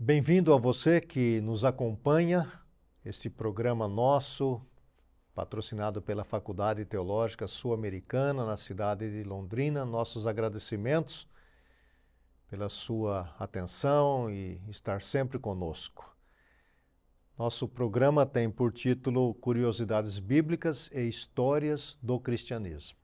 [0.00, 2.52] Bem-vindo a você que nos acompanha,
[3.04, 4.62] este programa nosso,
[5.34, 9.84] patrocinado pela Faculdade Teológica Sul-Americana, na cidade de Londrina.
[9.84, 11.28] Nossos agradecimentos
[12.48, 16.16] pela sua atenção e estar sempre conosco.
[17.36, 22.96] Nosso programa tem por título Curiosidades Bíblicas e Histórias do Cristianismo.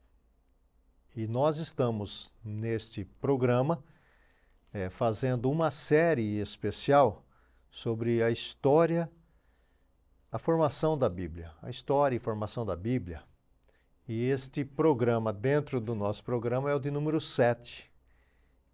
[1.17, 3.83] E nós estamos neste programa
[4.75, 7.25] é, fazendo uma série especial
[7.71, 9.09] sobre a história,
[10.33, 13.23] a formação da Bíblia, a história e formação da Bíblia.
[14.09, 17.89] E este programa, dentro do nosso programa, é o de número 7.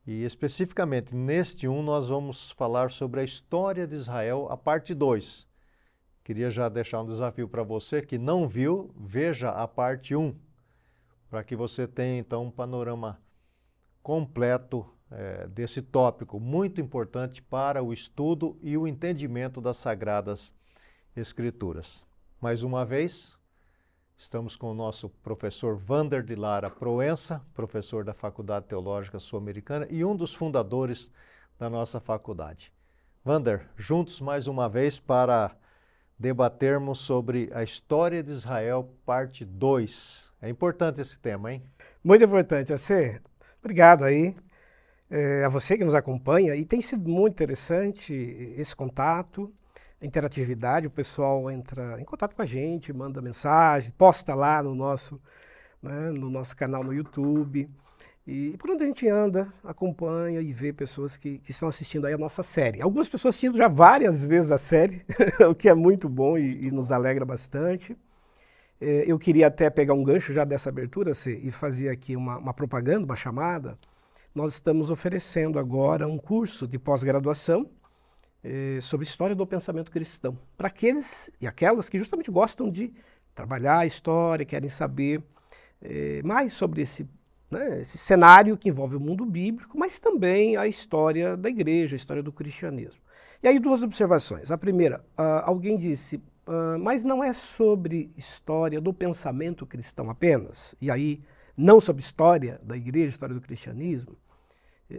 [0.06, 5.46] E especificamente neste 1 nós vamos falar sobre a história de Israel, a parte 2.
[6.24, 10.34] Queria já deixar um desafio para você que não viu, veja a parte 1,
[11.28, 13.20] para que você tenha então um panorama
[14.02, 20.52] completo é, desse tópico, muito importante para o estudo e o entendimento das Sagradas
[21.16, 22.07] Escrituras.
[22.40, 23.38] Mais uma vez,
[24.16, 30.04] estamos com o nosso professor Vander de Lara Proença, professor da Faculdade Teológica Sul-Americana e
[30.04, 31.10] um dos fundadores
[31.59, 32.73] da nossa faculdade.
[33.24, 35.54] Vander, juntos mais uma vez para
[36.18, 40.32] debatermos sobre a história de Israel, parte 2.
[40.40, 41.62] É importante esse tema, hein?
[42.02, 43.21] Muito importante, AC.
[43.59, 44.34] Obrigado aí
[45.10, 46.54] é, a você que nos acompanha.
[46.54, 48.14] E tem sido muito interessante
[48.56, 49.52] esse contato,
[50.00, 50.86] a interatividade.
[50.86, 55.20] O pessoal entra em contato com a gente, manda mensagem, posta lá no nosso,
[55.82, 57.68] né, no nosso canal no YouTube.
[58.26, 62.12] E por onde a gente anda, acompanha e vê pessoas que, que estão assistindo aí
[62.12, 62.80] a nossa série.
[62.80, 65.04] Algumas pessoas assistindo já várias vezes a série,
[65.50, 67.97] o que é muito bom e, e nos alegra bastante.
[68.81, 72.54] É, eu queria até pegar um gancho já dessa abertura e fazer aqui uma, uma
[72.54, 73.76] propaganda, uma chamada
[74.34, 77.69] nós estamos oferecendo agora um curso de pós-graduação
[78.42, 82.92] eh, sobre história do pensamento cristão, para aqueles e aquelas que justamente gostam de
[83.34, 85.22] trabalhar a história, querem saber
[85.82, 87.09] eh, mais sobre esse,
[87.50, 91.99] né, esse cenário que envolve o mundo bíblico, mas também a história da igreja, a
[91.99, 93.03] história do cristianismo.
[93.43, 94.50] E aí duas observações.
[94.50, 100.75] A primeira, uh, alguém disse, uh, mas não é sobre história do pensamento cristão apenas.
[100.81, 101.21] E aí
[101.60, 104.16] não sobre história da igreja, história do cristianismo.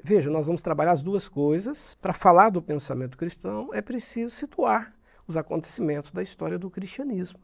[0.03, 1.95] Veja, nós vamos trabalhar as duas coisas.
[1.95, 4.93] Para falar do pensamento cristão, é preciso situar
[5.27, 7.39] os acontecimentos da história do cristianismo.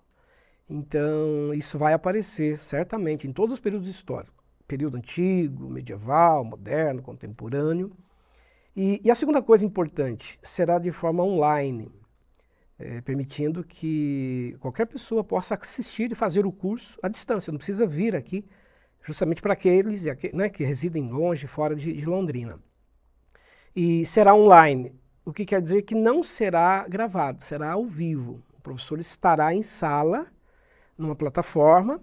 [0.69, 7.91] Então, isso vai aparecer certamente em todos os períodos históricos: período antigo, medieval, moderno, contemporâneo.
[8.75, 11.91] E, e a segunda coisa importante será de forma online,
[12.77, 17.87] é, permitindo que qualquer pessoa possa assistir e fazer o curso à distância, não precisa
[17.87, 18.45] vir aqui
[19.07, 20.03] justamente para aqueles
[20.33, 22.59] né, que residem longe, fora de, de, Londrina.
[23.73, 28.43] E será online, o que quer dizer que não será gravado, será ao vivo.
[28.57, 30.27] O professor estará em sala,
[30.97, 32.01] numa plataforma,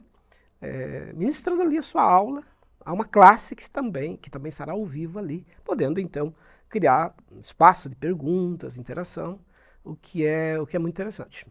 [0.63, 2.43] é, ministrando ali a sua aula.
[2.81, 6.35] Há uma classe que também, que também estará ao vivo ali, podendo então
[6.71, 9.39] criar espaço de perguntas, interação,
[9.85, 11.47] o que é, o que é muito interessante.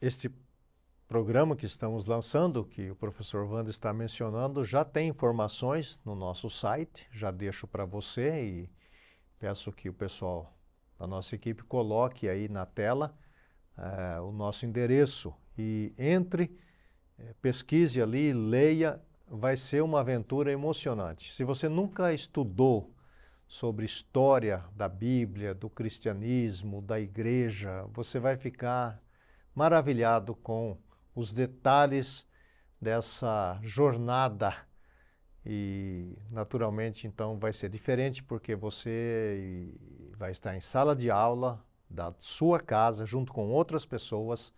[0.00, 0.30] Este
[1.12, 6.48] programa que estamos lançando, que o professor Wanda está mencionando, já tem informações no nosso
[6.48, 8.70] site, já deixo para você e
[9.38, 10.56] peço que o pessoal
[10.98, 13.14] da nossa equipe coloque aí na tela
[13.76, 16.58] eh, o nosso endereço e entre,
[17.18, 18.98] eh, pesquise ali, leia,
[19.28, 21.30] vai ser uma aventura emocionante.
[21.30, 22.90] Se você nunca estudou
[23.46, 28.98] sobre história da Bíblia, do cristianismo, da igreja, você vai ficar
[29.54, 30.78] maravilhado com
[31.14, 32.26] os detalhes
[32.80, 34.54] dessa jornada.
[35.44, 39.74] E naturalmente então vai ser diferente porque você
[40.16, 44.52] vai estar em sala de aula da sua casa junto com outras pessoas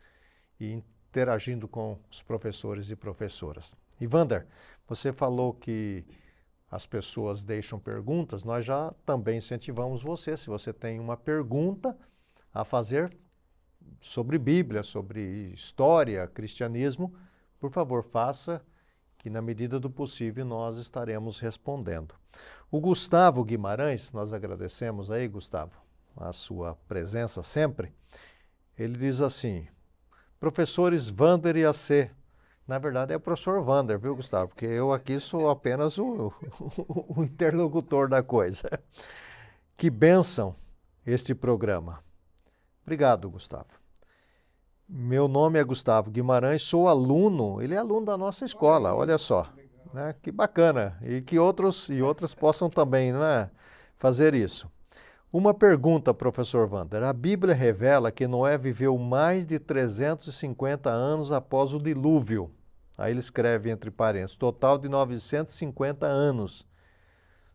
[0.61, 3.75] e interagindo com os professores e professoras.
[4.01, 4.47] E Vander,
[4.87, 6.05] você falou que
[6.71, 11.97] as pessoas deixam perguntas, nós já também incentivamos você, se você tem uma pergunta
[12.53, 13.17] a fazer,
[14.01, 17.15] sobre Bíblia, sobre história, cristianismo,
[17.59, 18.63] por favor, faça,
[19.17, 22.15] que na medida do possível nós estaremos respondendo.
[22.71, 25.81] O Gustavo Guimarães, nós agradecemos aí, Gustavo,
[26.17, 27.93] a sua presença sempre.
[28.79, 29.67] Ele diz assim:
[30.39, 32.11] professores Vander e AC.
[32.67, 34.49] Na verdade é o professor Vander, viu, Gustavo?
[34.49, 38.69] Porque eu aqui sou apenas o, o, o interlocutor da coisa.
[39.77, 40.57] Que benção
[41.07, 42.03] este programa.
[42.85, 43.81] Obrigado, Gustavo.
[44.87, 49.51] Meu nome é Gustavo Guimarães, sou aluno, ele é aluno da nossa escola, olha só.
[49.95, 50.15] Né?
[50.21, 50.99] Que bacana.
[51.03, 53.51] E que outros e outras possam também né,
[53.97, 54.71] fazer isso.
[55.33, 57.03] Uma pergunta, professor Wander.
[57.03, 62.53] A Bíblia revela que Noé viveu mais de 350 anos após o dilúvio.
[62.99, 66.67] Aí ele escreve entre parênteses, total de 950 anos.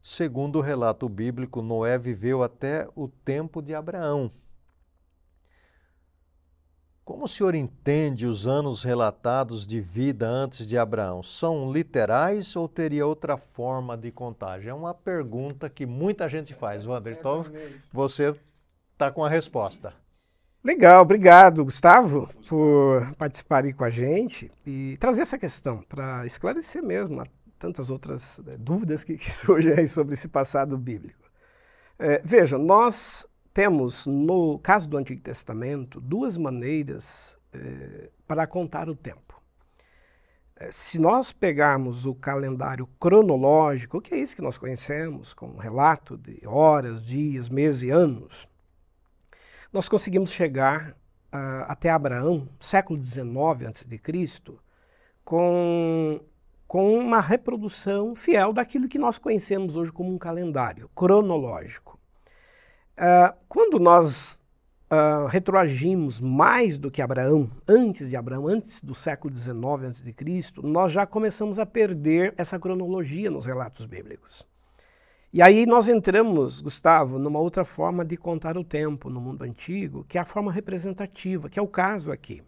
[0.01, 4.31] Segundo o relato bíblico, Noé viveu até o tempo de Abraão.
[7.09, 11.23] Como o senhor entende os anos relatados de vida antes de Abraão?
[11.23, 14.69] São literais ou teria outra forma de contagem?
[14.69, 17.17] É uma pergunta que muita gente faz, Wander.
[17.19, 17.43] Então,
[17.91, 18.35] você
[18.93, 19.91] está com a resposta.
[20.63, 26.83] Legal, obrigado, Gustavo, por participar aí com a gente e trazer essa questão para esclarecer
[26.83, 27.25] mesmo
[27.57, 31.27] tantas outras né, dúvidas que, que, surgem aí sobre esse passado bíblico.
[31.97, 38.95] É, veja, nós temos, no caso do Antigo Testamento, duas maneiras é, para contar o
[38.95, 39.41] tempo.
[40.55, 46.17] É, se nós pegarmos o calendário cronológico, que é isso que nós conhecemos, com relato
[46.17, 48.47] de horas, dias, meses e anos,
[49.71, 50.91] nós conseguimos chegar
[51.33, 53.27] uh, até Abraão, século XIX
[53.67, 53.99] a.C.,
[55.23, 56.19] com,
[56.67, 61.98] com uma reprodução fiel daquilo que nós conhecemos hoje como um calendário cronológico.
[62.99, 64.37] Uh, quando nós
[64.91, 69.55] uh, retroagimos mais do que Abraão, antes de Abraão, antes do século XIX
[69.87, 70.13] a.C.,
[70.61, 74.45] nós já começamos a perder essa cronologia nos relatos bíblicos.
[75.31, 80.03] E aí nós entramos, Gustavo, numa outra forma de contar o tempo no mundo antigo,
[80.05, 82.43] que é a forma representativa, que é o caso aqui.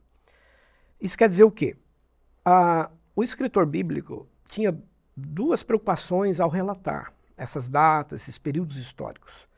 [0.99, 1.77] Isso quer dizer o quê?
[2.45, 4.77] Uh, o escritor bíblico tinha
[5.15, 9.49] duas preocupações ao relatar essas datas, esses períodos históricos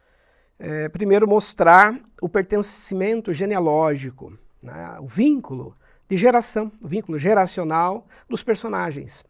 [0.60, 5.76] é, primeiro mostrar o pertencimento genealógico, né, o vínculo
[6.08, 9.24] de geração, o vínculo geracional dos personagens.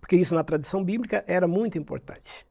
[0.00, 2.46] Porque isso na tradição bíblica era muito importante.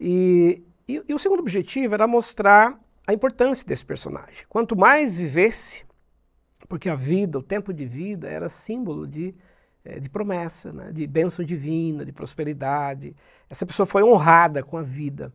[0.00, 4.44] E, e, e o segundo objetivo era mostrar a importância desse personagem.
[4.48, 5.84] Quanto mais vivesse,
[6.68, 9.34] porque a vida, o tempo de vida, era símbolo de,
[9.84, 10.92] é, de promessa, né?
[10.92, 13.16] de bênção divina, de prosperidade.
[13.48, 15.32] Essa pessoa foi honrada com a vida.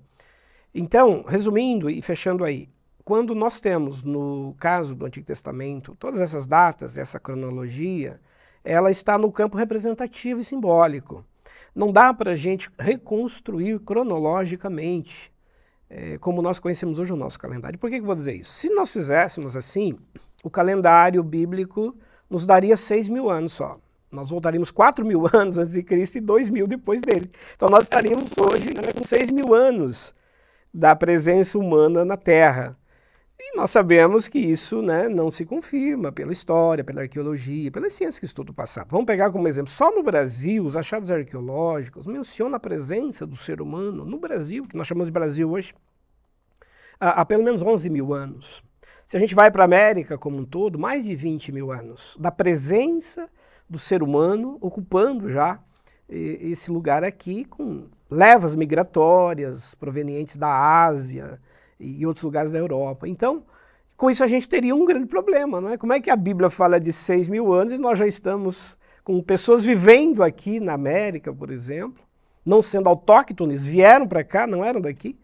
[0.74, 2.68] Então, resumindo e fechando aí,
[3.06, 8.20] quando nós temos, no caso do Antigo Testamento, todas essas datas, essa cronologia,
[8.64, 11.24] ela está no campo representativo e simbólico.
[11.76, 15.32] Não dá para a gente reconstruir cronologicamente,
[15.90, 17.78] é, como nós conhecemos hoje o nosso calendário.
[17.78, 18.52] Por que, que eu vou dizer isso?
[18.52, 19.98] Se nós fizéssemos assim,
[20.44, 21.96] o calendário bíblico
[22.30, 23.80] nos daria 6 mil anos só.
[24.10, 27.30] Nós voltaríamos 4 mil anos antes de Cristo e 2 mil depois dele.
[27.56, 30.16] Então nós estaríamos hoje né, com 6 mil anos
[30.74, 32.78] da presença humana na Terra.
[33.40, 38.20] E nós sabemos que isso né, não se confirma pela história, pela arqueologia, pelas ciências
[38.20, 38.90] que estudam o passado.
[38.90, 43.62] Vamos pegar como exemplo, só no Brasil, os achados arqueológicos mencionam a presença do ser
[43.62, 45.74] humano no Brasil, que nós chamamos de Brasil hoje,
[47.00, 48.64] há, há pelo menos 11 mil anos.
[49.06, 52.16] Se a gente vai para a América como um todo, mais de 20 mil anos
[52.20, 53.30] da presença
[53.70, 55.60] do ser humano ocupando já
[56.10, 60.50] esse lugar aqui com levas migratórias provenientes da
[60.86, 61.40] Ásia
[61.80, 63.08] e outros lugares da Europa.
[63.08, 63.44] Então,
[63.98, 65.78] com isso a gente teria um grande problema, não é?
[65.78, 69.22] Como é que a Bíblia fala de 6 mil anos e nós já estamos com
[69.22, 72.04] pessoas vivendo aqui na América, por exemplo,
[72.46, 75.18] não sendo autóctones, vieram para cá, não eram daqui,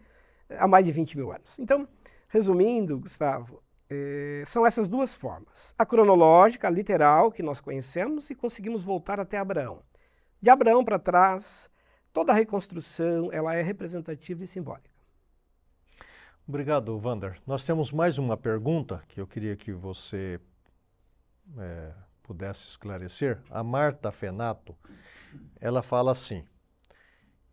[0.58, 1.58] há mais de 20 mil anos.
[1.58, 1.88] Então,
[2.28, 5.74] resumindo, Gustavo, eh, são essas duas formas.
[5.78, 9.80] A cronológica, a literal, que nós conhecemos, e conseguimos voltar até Abraão.
[10.40, 11.70] De Abraão para trás,
[12.12, 14.90] toda a reconstrução ela é representativa e simbólica.
[16.46, 17.40] Obrigado, Vander.
[17.46, 20.40] Nós temos mais uma pergunta que eu queria que você
[21.58, 23.40] é, pudesse esclarecer.
[23.48, 24.76] A Marta Fenato,
[25.60, 26.44] ela fala assim: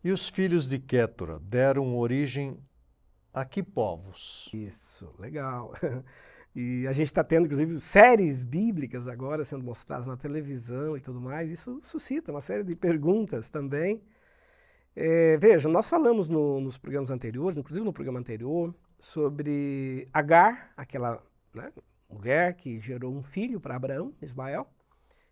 [0.02, 2.58] E os filhos de Kétura deram origem
[3.32, 4.48] a que povos?
[4.52, 5.72] Isso, legal.
[6.60, 11.20] E a gente está tendo, inclusive, séries bíblicas agora sendo mostradas na televisão e tudo
[11.20, 11.52] mais.
[11.52, 14.02] Isso suscita uma série de perguntas também.
[14.94, 21.22] É, veja, nós falamos no, nos programas anteriores, inclusive no programa anterior, sobre Agar, aquela
[21.54, 21.72] né,
[22.08, 24.66] mulher que gerou um filho para Abraão, Ismael,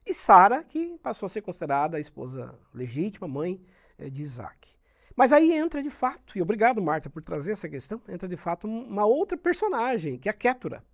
[0.05, 3.61] e Sara, que passou a ser considerada a esposa legítima, mãe
[3.99, 4.77] é, de Isaac.
[5.17, 8.69] Mas aí entra de fato, e obrigado, Marta, por trazer essa questão, entra de fato
[8.69, 10.85] uma outra personagem, que é a Kétura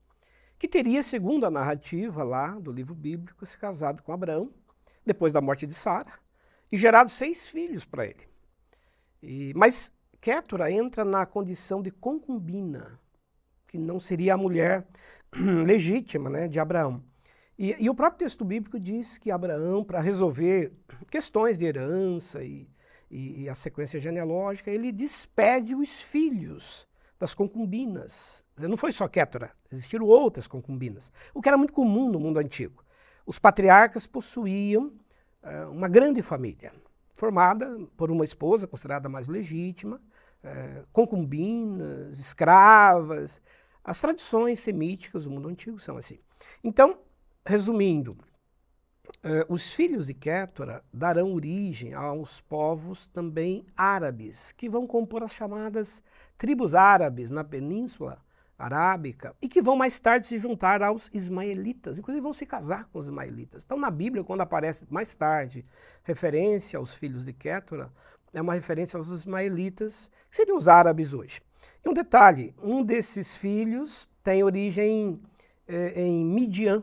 [0.62, 4.48] que teria, segundo a narrativa lá do livro bíblico, se casado com Abraão,
[5.04, 6.12] depois da morte de Sara,
[6.70, 8.28] e gerado seis filhos para ele.
[9.22, 12.98] E, mas Kétura entra na condição de concubina,
[13.66, 14.86] que não seria a mulher
[15.66, 17.02] legítima né, de Abraão.
[17.58, 20.72] E, e, o próprio texto bíblico diz que Abraão, para resolver
[21.10, 22.68] questões de herança e,
[23.10, 26.86] e, e, a sequência genealógica, ele despede os filhos
[27.18, 28.44] das concubinas.
[28.56, 32.84] Não foi só Kétora, existiram outras concubinas, o que era muito comum no mundo antigo.
[33.24, 34.92] Os patriarcas possuíam
[35.42, 36.72] uh, uma grande família,
[37.22, 40.00] formada por uma esposa considerada mais legítima,
[40.42, 43.40] uh, concubinas, escravas.
[43.84, 46.18] As tradições semíticas do mundo antigo são assim.
[46.64, 46.98] Então,
[47.46, 48.16] resumindo,
[49.24, 55.32] Uh, os filhos de Kétora darão origem aos povos também árabes, que vão compor as
[55.32, 56.02] chamadas
[56.38, 58.24] tribos árabes na Península
[58.58, 62.98] Arábica e que vão mais tarde se juntar aos ismaelitas, inclusive vão se casar com
[62.98, 63.64] os ismaelitas.
[63.64, 65.64] Então, na Bíblia, quando aparece mais tarde
[66.04, 67.92] referência aos filhos de Kétora,
[68.32, 71.40] é uma referência aos ismaelitas, que seriam os árabes hoje.
[71.84, 75.20] E um detalhe: um desses filhos tem origem
[75.66, 76.82] eh, em Midian,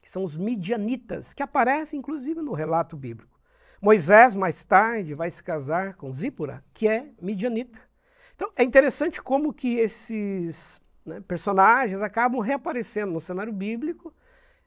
[0.00, 3.38] que são os midianitas, que aparecem inclusive no relato bíblico.
[3.80, 7.80] Moisés, mais tarde, vai se casar com Zípora, que é midianita.
[8.34, 14.14] Então, é interessante como que esses né, personagens acabam reaparecendo no cenário bíblico,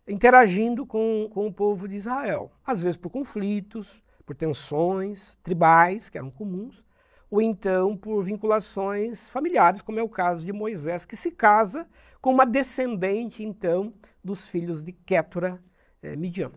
[0.07, 2.51] interagindo com, com o povo de Israel.
[2.65, 6.83] Às vezes por conflitos, por tensões tribais, que eram comuns,
[7.29, 11.87] ou então por vinculações familiares, como é o caso de Moisés, que se casa
[12.19, 13.93] com uma descendente, então,
[14.23, 15.61] dos filhos de Kétura
[16.01, 16.51] eh, Midian.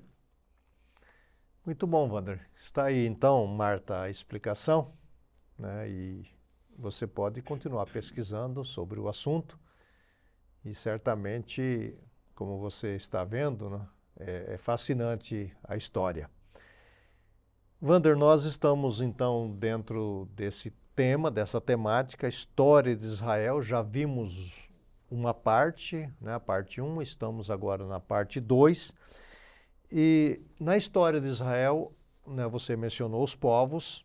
[1.64, 2.46] Muito bom, Wander.
[2.54, 4.92] Está aí, então, Marta, a explicação,
[5.58, 5.88] né?
[5.88, 6.26] e
[6.76, 9.58] você pode continuar pesquisando sobre o assunto,
[10.64, 11.94] e certamente,
[12.34, 13.86] como você está vendo, né?
[14.18, 16.30] é, é fascinante a história.
[17.82, 23.60] Wander, nós estamos então dentro desse tema, dessa temática, história de Israel.
[23.60, 24.68] Já vimos
[25.10, 28.92] uma parte, né, a parte 1, estamos agora na parte 2.
[29.92, 31.92] E na história de Israel,
[32.26, 34.04] né, você mencionou os povos,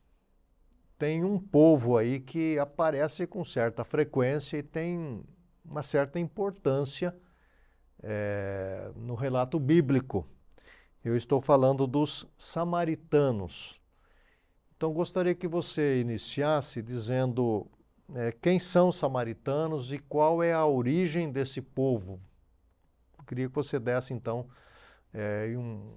[0.98, 5.24] tem um povo aí que aparece com certa frequência e tem
[5.70, 7.16] uma certa importância
[8.02, 10.28] é, no relato bíblico.
[11.04, 13.80] Eu estou falando dos samaritanos.
[14.76, 17.68] Então gostaria que você iniciasse dizendo
[18.16, 22.20] é, quem são os samaritanos e qual é a origem desse povo.
[23.18, 24.50] Eu queria que você desse, então,
[25.14, 25.94] é, um,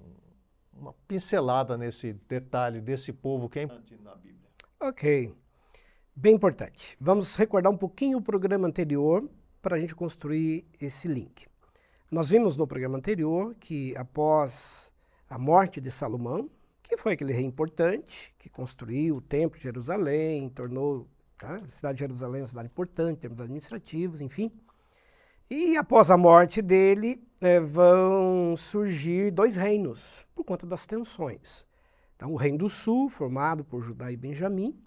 [0.74, 4.50] uma pincelada nesse detalhe desse povo que é importante na Bíblia.
[4.80, 5.34] Ok,
[6.14, 6.96] bem importante.
[7.00, 9.28] Vamos recordar um pouquinho o programa anterior
[9.62, 11.46] para a gente construir esse link.
[12.10, 14.92] Nós vimos no programa anterior que após
[15.30, 16.50] a morte de Salomão,
[16.82, 21.08] que foi aquele rei importante, que construiu o Templo de Jerusalém, tornou
[21.42, 21.56] Tá?
[21.56, 24.48] A cidade de Jerusalém uma cidade importante em termos administrativos, enfim.
[25.50, 31.66] E após a morte dele, é, vão surgir dois reinos, por conta das tensões.
[32.14, 34.80] Então, o reino do sul, formado por Judá e Benjamim,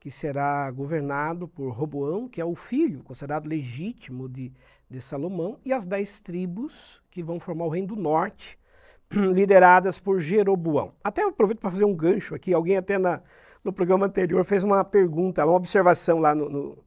[0.00, 4.50] que será governado por Roboão, que é o filho considerado legítimo de,
[4.88, 8.58] de Salomão, e as dez tribos que vão formar o reino do norte,
[9.12, 10.94] lideradas por Jeroboão.
[11.04, 13.20] Até aproveito para fazer um gancho aqui, alguém até na,
[13.62, 16.84] no programa anterior fez uma pergunta, uma observação lá no, no,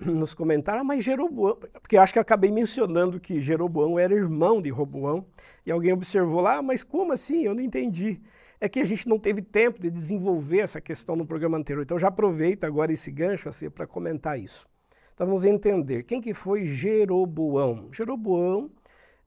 [0.00, 4.70] nos comentários, mas Jeroboão, porque acho que eu acabei mencionando que Jeroboão era irmão de
[4.70, 5.26] Roboão,
[5.66, 7.44] e alguém observou lá, ah, mas como assim?
[7.44, 8.22] Eu não entendi.
[8.60, 11.98] É que a gente não teve tempo de desenvolver essa questão no programa anterior, então
[11.98, 14.66] já aproveito agora esse gancho assim, para comentar isso.
[15.14, 17.88] Então vamos entender quem que foi Jeroboão.
[17.92, 18.70] Jeroboão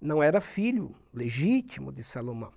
[0.01, 2.51] não era filho legítimo de Salomão.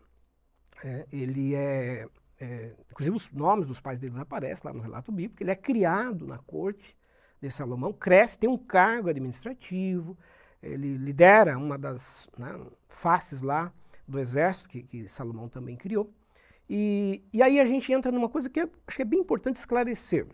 [0.82, 2.06] É, ele é
[2.40, 6.26] é, inclusive os nomes dos pais deles aparecem lá no relato bíblico, ele é criado
[6.26, 6.96] na corte
[7.40, 10.16] de Salomão, cresce, tem um cargo administrativo,
[10.62, 12.58] ele lidera uma das né,
[12.88, 13.72] faces lá
[14.08, 16.12] do exército que, que Salomão também criou.
[16.72, 19.56] E, e, aí a gente entra numa coisa que é, acho que é bem importante
[19.56, 20.28] esclarecer.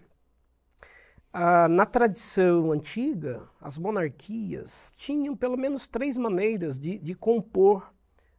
[1.33, 7.91] Ah, na tradição antiga, as monarquias tinham pelo menos três maneiras de, de compor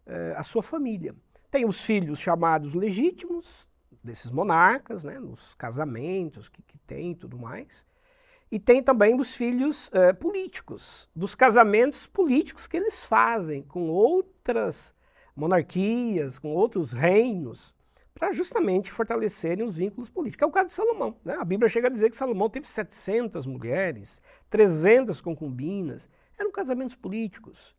[0.06, 1.16] eh, a sua família.
[1.50, 3.68] Tem os filhos chamados legítimos,
[4.04, 7.84] desses monarcas, né, nos casamentos que, que tem e tudo mais.
[8.52, 14.94] E tem também os filhos eh, políticos, dos casamentos políticos que eles fazem com outras
[15.36, 17.76] monarquias, com outros reinos,
[18.18, 20.44] para justamente fortalecerem os vínculos políticos.
[20.44, 21.16] É o caso de Salomão.
[21.24, 21.36] Né?
[21.40, 26.10] A Bíblia chega a dizer que Salomão teve 700 mulheres, 300 concubinas.
[26.38, 27.76] Eram casamentos políticos.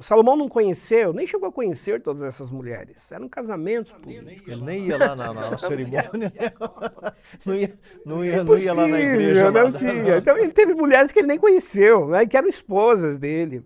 [0.00, 3.10] Salomão não conheceu, nem chegou a conhecer todas essas mulheres.
[3.10, 4.52] Eram casamentos políticos.
[4.52, 6.32] Ele nem ia lá na, na cerimônia.
[7.44, 9.50] não, ia, não, ia, não ia lá na igreja.
[9.50, 10.18] Não tinha.
[10.18, 13.64] Então ele teve mulheres que ele nem conheceu, né, que eram esposas dele.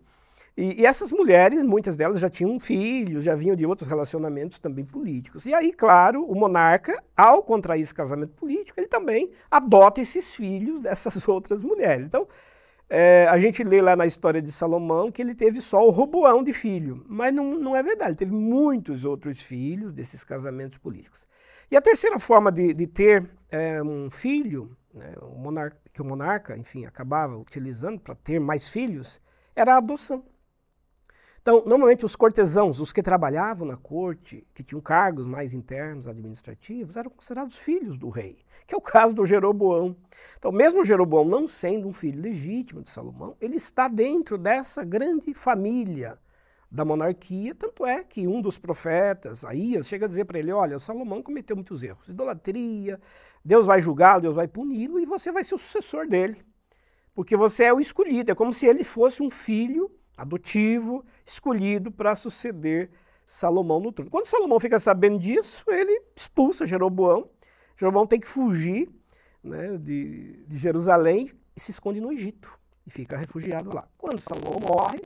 [0.56, 4.84] E, e, essas mulheres, muitas delas já tinham filhos, já vinham de outros relacionamentos também
[4.84, 5.46] políticos.
[5.46, 10.80] E aí, claro, o monarca, ao contrair esse casamento político, ele também adota esses filhos
[10.82, 12.06] dessas outras mulheres.
[12.06, 12.26] Então,
[12.88, 16.42] É, a gente lê lá na história de Salomão que ele teve só o Roboão
[16.42, 21.26] de filho, mas não, não é verdade, ele teve muitos outros filhos desses casamentos políticos.
[21.70, 26.04] E a terceira forma de, de ter é, um filho, né, o monarca, que o
[26.04, 29.20] monarca, enfim, acabava utilizando para ter mais filhos,
[29.54, 30.24] era a adoção.
[31.42, 36.96] Então, normalmente os cortesãos, os que trabalhavam na corte, que tinham cargos mais internos, administrativos,
[36.96, 39.96] eram considerados filhos do rei, que é o caso do Jeroboão.
[40.38, 45.32] Então, mesmo Jeroboão não sendo um filho legítimo de Salomão, ele está dentro dessa grande
[45.32, 46.18] família
[46.70, 50.78] da monarquia, tanto é que um dos profetas, Aías, chega a dizer para ele, olha,
[50.78, 53.00] Salomão cometeu muitos erros, idolatria,
[53.42, 56.44] Deus vai julgá-lo, Deus vai puni-lo e você vai ser o sucessor dele,
[57.14, 62.14] porque você é o escolhido, é como se ele fosse um filho adotivo, escolhido para
[62.14, 62.90] suceder
[63.24, 64.10] Salomão no trono.
[64.10, 67.30] Quando Salomão fica sabendo disso, ele expulsa Jeroboão.
[67.76, 68.90] Jeroboão tem que fugir
[69.42, 72.50] né, de, de Jerusalém e se esconde no Egito
[72.86, 73.88] e fica refugiado lá.
[73.96, 75.00] Quando Salomão morre,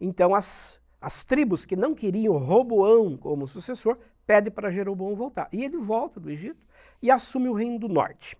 [0.00, 5.48] então as, as tribos que não queriam Roboão como sucessor pedem para Jeroboão voltar.
[5.52, 6.66] E ele volta do Egito
[7.00, 8.36] e assume o reino do norte.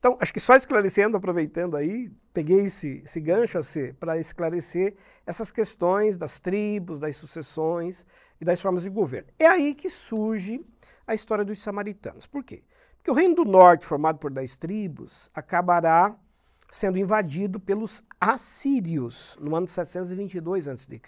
[0.00, 3.58] Então, acho que só esclarecendo, aproveitando aí, peguei esse, esse gancho
[3.98, 8.06] para esclarecer essas questões das tribos, das sucessões
[8.40, 9.28] e das formas de governo.
[9.38, 10.64] É aí que surge
[11.06, 12.26] a história dos samaritanos.
[12.26, 12.64] Por quê?
[12.96, 16.16] Porque o reino do norte, formado por dez tribos, acabará
[16.70, 20.98] sendo invadido pelos assírios no ano 722 a.C.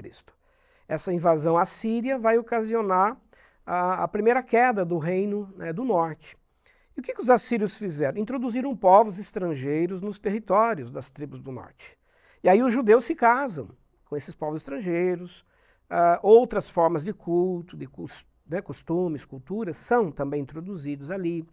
[0.86, 3.16] Essa invasão assíria vai ocasionar
[3.64, 6.36] a, a primeira queda do reino né, do norte.
[6.96, 8.18] E o que, que os assírios fizeram?
[8.18, 11.98] Introduziram povos estrangeiros nos territórios das tribos do norte.
[12.42, 13.70] E aí os judeus se casam
[14.04, 15.40] com esses povos estrangeiros,
[15.90, 17.88] uh, outras formas de culto, de
[18.46, 21.46] né, costumes, culturas, são também introduzidos ali.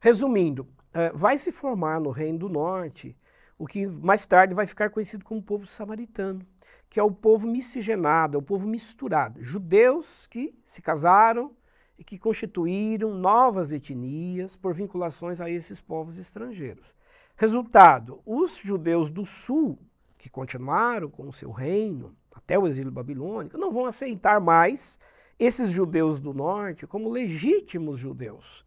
[0.00, 3.16] Resumindo, uh, vai se formar no Reino do Norte
[3.58, 6.44] o que mais tarde vai ficar conhecido como povo samaritano,
[6.88, 9.42] que é o povo miscigenado, é o povo misturado.
[9.42, 11.54] Judeus que se casaram
[12.02, 16.96] e que constituíram novas etnias por vinculações a esses povos estrangeiros.
[17.36, 19.78] Resultado: os judeus do sul,
[20.18, 24.98] que continuaram com o seu reino até o exílio babilônico, não vão aceitar mais
[25.38, 28.66] esses judeus do norte como legítimos judeus.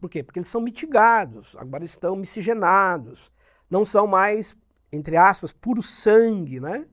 [0.00, 0.22] Por quê?
[0.22, 3.30] Porque eles são mitigados, agora estão miscigenados,
[3.68, 4.56] não são mais,
[4.90, 6.86] entre aspas, puro sangue né,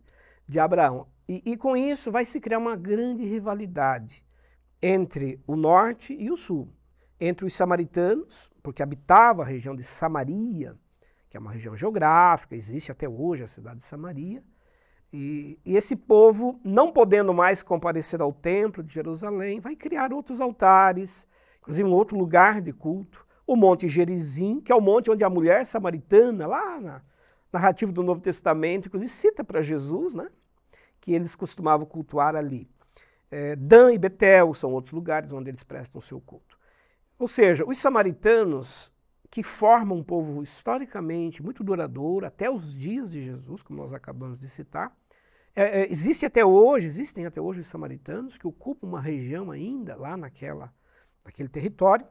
[0.45, 1.07] de Abraão.
[1.29, 4.21] E, e com isso vai se criar uma grande rivalidade
[4.81, 6.67] entre o norte e o sul,
[7.19, 10.75] entre os samaritanos, porque habitava a região de Samaria,
[11.29, 14.43] que é uma região geográfica, existe até hoje a cidade de Samaria,
[15.13, 20.39] e, e, esse povo, não podendo mais comparecer ao templo de Jerusalém, vai criar outros
[20.39, 21.27] altares,
[21.59, 25.29] inclusive um outro lugar de culto, o Monte Gerizim, que é o monte onde a
[25.29, 27.01] mulher samaritana, lá na
[27.51, 30.29] narrativa do Novo Testamento, inclusive cita para Jesus, né,
[31.01, 32.69] que eles costumavam cultuar ali.
[33.31, 36.59] É, Dan e Betel são outros lugares onde eles prestam o seu culto.
[37.17, 38.91] Ou seja, os samaritanos,
[39.29, 44.37] que formam um povo historicamente muito duradouro, até os dias de Jesus, como nós acabamos
[44.37, 44.93] de citar,
[45.55, 49.95] é, é, existe até hoje, existem até hoje os samaritanos que ocupam uma região ainda
[49.95, 50.73] lá naquela,
[51.23, 52.05] naquele território,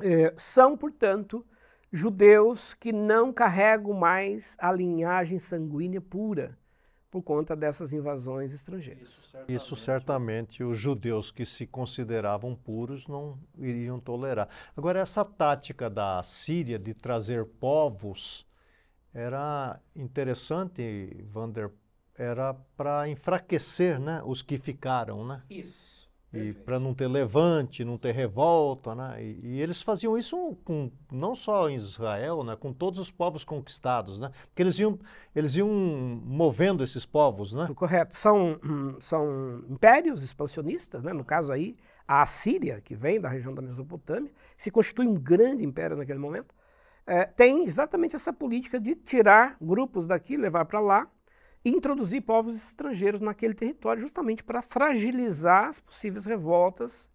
[0.00, 1.44] é, são, portanto,
[1.92, 6.58] judeus que não carregam mais a linhagem sanguínea pura,
[7.12, 9.02] por conta dessas invasões estrangeiras.
[9.10, 14.48] Isso certamente, Isso certamente os judeus que se consideravam puros não iriam tolerar.
[14.74, 18.46] Agora, essa tática da Síria de trazer povos
[19.12, 21.70] era interessante, Vander,
[22.14, 25.42] era para enfraquecer né, os que ficaram, né?
[25.50, 26.01] Isso.
[26.32, 29.22] E para não ter levante, não ter revolta, né?
[29.22, 32.56] E, e, eles faziam isso com não só em Israel, né?
[32.56, 34.30] Com todos os povos conquistados, né?
[34.46, 34.98] Porque eles iam,
[35.36, 37.70] eles iam movendo esses povos, né?
[37.74, 38.16] Correto.
[38.16, 38.58] São,
[38.98, 41.12] são impérios expansionistas, né?
[41.12, 41.76] No caso aí,
[42.08, 46.54] a Assíria, que vem da região da Mesopotâmia, se constitui um grande império naquele momento,
[47.06, 51.10] é, tem exatamente essa política de tirar grupos daqui, levar para lá,
[51.64, 57.08] introduzir povos estrangeiros naquele território justamente para fragilizar as possíveis revoltas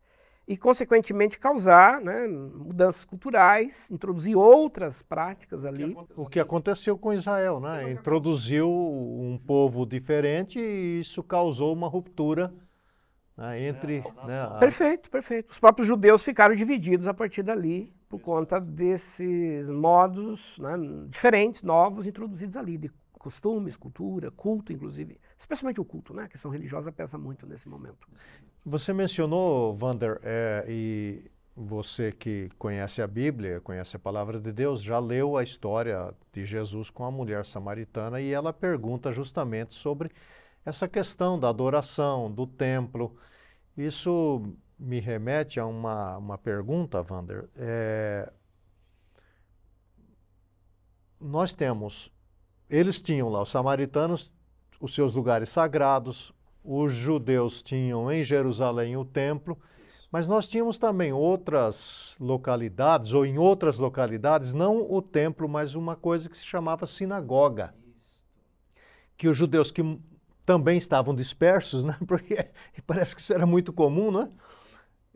[0.47, 5.95] e, consequentemente, causar né, mudanças culturais, introduzir outras práticas ali.
[6.15, 7.91] O que aconteceu com Israel, né?
[7.91, 12.53] Introduziu um povo diferente e isso causou uma ruptura
[13.35, 13.97] né, entre.
[13.97, 14.51] É, né, a...
[14.51, 15.51] Perfeito, perfeito.
[15.51, 22.07] Os próprios judeus ficaram divididos a partir dali por conta desses modos né, diferentes, novos,
[22.07, 26.23] introduzidos ali, de costumes, cultura, culto, inclusive, especialmente o culto, né?
[26.23, 28.07] A questão religiosa pesa muito nesse momento.
[28.65, 34.81] Você mencionou, Vander, é, e você que conhece a Bíblia, conhece a palavra de Deus,
[34.81, 40.11] já leu a história de Jesus com a mulher samaritana e ela pergunta justamente sobre
[40.63, 43.15] essa questão da adoração, do templo.
[43.75, 47.49] Isso me remete a uma, uma pergunta, Wander.
[47.55, 48.31] É,
[51.19, 52.11] nós temos,
[52.69, 54.31] eles tinham lá, os samaritanos,
[54.79, 59.57] os seus lugares sagrados, os judeus tinham em Jerusalém o templo,
[60.11, 65.95] mas nós tínhamos também outras localidades, ou em outras localidades, não o templo, mas uma
[65.95, 67.73] coisa que se chamava sinagoga.
[69.17, 69.81] Que os judeus que
[70.45, 71.97] também estavam dispersos, né?
[72.07, 72.49] porque
[72.85, 74.29] parece que isso era muito comum, não é?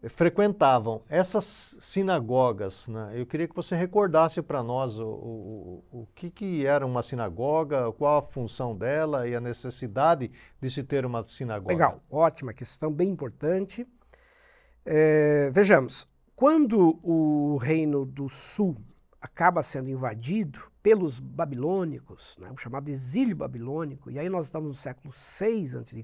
[0.10, 2.88] Frequentavam essas sinagogas.
[2.88, 3.14] Né?
[3.16, 7.92] Eu queria que você recordasse para nós o, o, o que, que era uma sinagoga,
[7.94, 11.74] qual a função dela e a necessidade de se ter uma sinagoga.
[11.74, 13.88] Legal, ótima questão, bem importante.
[14.86, 18.76] É, vejamos, quando o reino do sul
[19.22, 24.74] acaba sendo invadido pelos babilônicos, né, o chamado exílio babilônico, e aí nós estamos no
[24.74, 26.04] século 6 a.C.,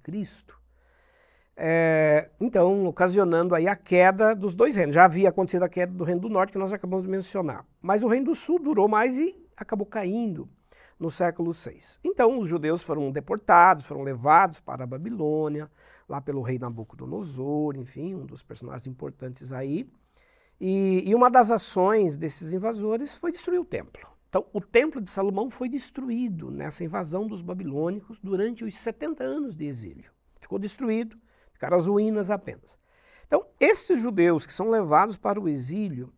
[1.60, 4.94] é, então, ocasionando aí a queda dos dois reinos.
[4.94, 7.66] Já havia acontecido a queda do Reino do Norte, que nós acabamos de mencionar.
[7.82, 10.48] Mas o Reino do Sul durou mais e acabou caindo
[11.00, 11.98] no século VI.
[12.04, 15.68] Então, os judeus foram deportados, foram levados para a Babilônia,
[16.08, 19.90] lá pelo rei Nabucodonosor, enfim, um dos personagens importantes aí.
[20.62, 24.08] E, e uma das ações desses invasores foi destruir o templo.
[24.30, 29.56] Então, o templo de Salomão foi destruído nessa invasão dos babilônicos durante os 70 anos
[29.56, 30.12] de exílio.
[30.40, 31.18] Ficou destruído
[31.58, 32.78] Ficaram as ruínas apenas.
[33.26, 36.14] Então, esses judeus que são levados para o exílio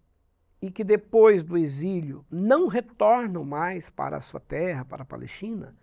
[0.61, 5.73] e que depois do exílio não retornam mais para a sua terra, para a Palestina,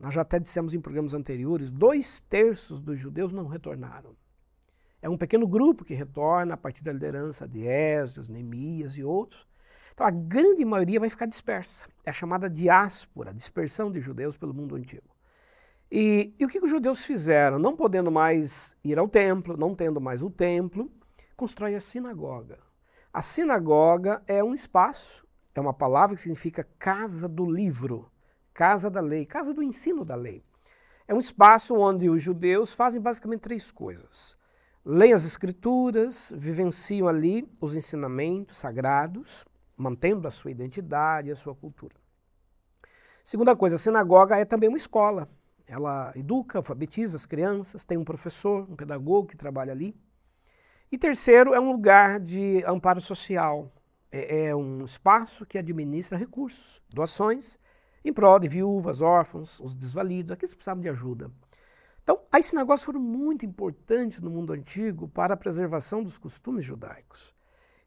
[0.00, 4.16] nós já até dissemos em programas anteriores, dois terços dos judeus não retornaram.
[5.00, 9.46] É um pequeno grupo que retorna a partir da liderança de Esdras, Neemias e outros.
[9.92, 11.86] Então a grande maioria vai ficar dispersa.
[12.04, 15.13] É a chamada diáspora, dispersão de judeus pelo mundo antigo.
[15.96, 17.56] E, e o que, que os judeus fizeram?
[17.56, 20.90] Não podendo mais ir ao templo, não tendo mais o templo,
[21.36, 22.58] constrói a sinagoga.
[23.12, 28.10] A sinagoga é um espaço, é uma palavra que significa casa do livro,
[28.52, 30.42] casa da lei, casa do ensino da lei.
[31.06, 34.36] É um espaço onde os judeus fazem basicamente três coisas.
[34.84, 39.44] Leem as escrituras, vivenciam ali os ensinamentos sagrados,
[39.76, 41.94] mantendo a sua identidade a sua cultura.
[43.22, 45.28] Segunda coisa, a sinagoga é também uma escola.
[45.66, 49.96] Ela educa, alfabetiza as crianças, tem um professor, um pedagogo que trabalha ali.
[50.92, 53.72] E terceiro, é um lugar de amparo social.
[54.12, 57.58] É, é um espaço que administra recursos, doações,
[58.04, 61.30] em prol de viúvas, órfãos, os desvalidos, aqueles que precisavam de ajuda.
[62.02, 67.34] Então, as sinagogas foram muito importantes no mundo antigo para a preservação dos costumes judaicos.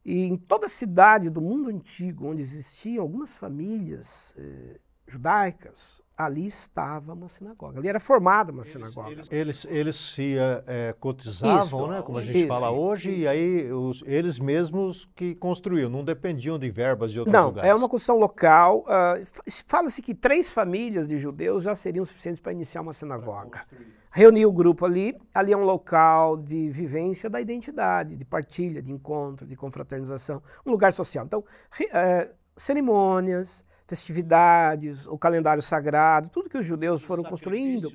[0.04, 7.14] E em toda cidade do mundo antigo, onde existiam algumas famílias eh, judaicas, ali estava
[7.14, 7.78] uma sinagoga.
[7.78, 9.12] Ali era formada uma eles, sinagoga.
[9.12, 13.20] Eles, eles, eles se é, cotizavam, isso, né, como a gente isso, fala hoje, isso.
[13.20, 17.70] e aí os, eles mesmos que construíam, não dependiam de verbas de outros não, lugares.
[17.70, 18.80] Não, é uma construção local.
[18.80, 23.62] Uh, Fala-se que três famílias de judeus já seriam suficientes para iniciar uma sinagoga.
[24.10, 28.92] Reunir o grupo ali, ali é um local de vivência da identidade, de partilha, de
[28.92, 31.26] encontro, de confraternização, um lugar social.
[31.26, 37.90] Então, uh, cerimônias, festividades, o calendário sagrado, tudo que os judeus foram construindo.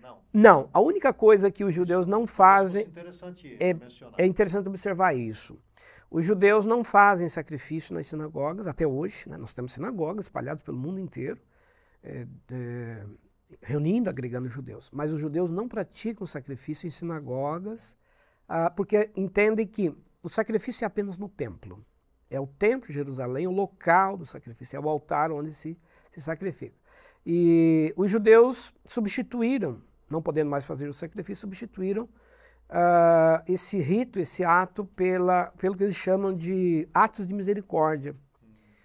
[0.00, 0.18] Não.
[0.32, 3.76] não, a única coisa que os judeus não fazem interessante é,
[4.16, 5.58] é interessante observar isso.
[6.10, 9.28] Os judeus não fazem sacrifício nas sinagogas até hoje.
[9.28, 9.36] Né?
[9.36, 11.40] Nós temos sinagogas espalhadas pelo mundo inteiro,
[12.02, 13.04] é, é,
[13.60, 14.90] reunindo, agregando judeus.
[14.92, 17.98] Mas os judeus não praticam sacrifício em sinagogas
[18.48, 19.92] ah, porque entendem que
[20.22, 21.84] o sacrifício é apenas no templo.
[22.34, 25.78] É o templo de Jerusalém, o local do sacrifício, é o altar onde se,
[26.10, 26.74] se sacrifica.
[27.24, 34.44] E os judeus substituíram, não podendo mais fazer o sacrifício, substituíram uh, esse rito, esse
[34.44, 38.14] ato, pela, pelo que eles chamam de atos de misericórdia.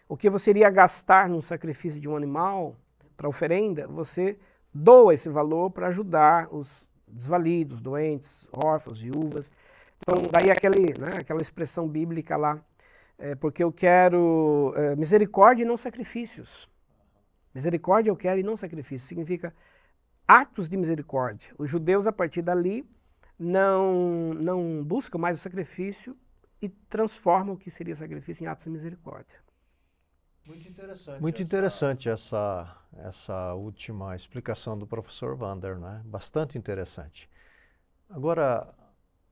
[0.07, 2.75] O que você iria gastar num sacrifício de um animal
[3.17, 4.37] para oferenda, você
[4.73, 9.51] doa esse valor para ajudar os desvalidos, doentes, órfãos, viúvas.
[9.97, 12.63] Então, daí aquele, né, aquela expressão bíblica lá,
[13.19, 16.69] é, porque eu quero é, misericórdia e não sacrifícios.
[17.53, 19.07] Misericórdia eu quero e não sacrifícios.
[19.07, 19.53] Significa
[20.27, 21.53] atos de misericórdia.
[21.57, 22.89] Os judeus, a partir dali,
[23.37, 26.17] não, não buscam mais o sacrifício
[26.61, 29.37] e transformam o que seria sacrifício em atos de misericórdia.
[30.45, 31.21] Muito interessante.
[31.21, 31.43] Muito essa...
[31.43, 36.01] interessante essa, essa última explicação do professor Vander, né?
[36.05, 37.29] Bastante interessante.
[38.09, 38.73] Agora,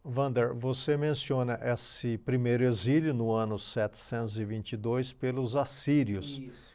[0.10, 6.40] Vander, você menciona esse primeiro exílio no ano 722 pelos assírios.
[6.40, 6.74] Isso.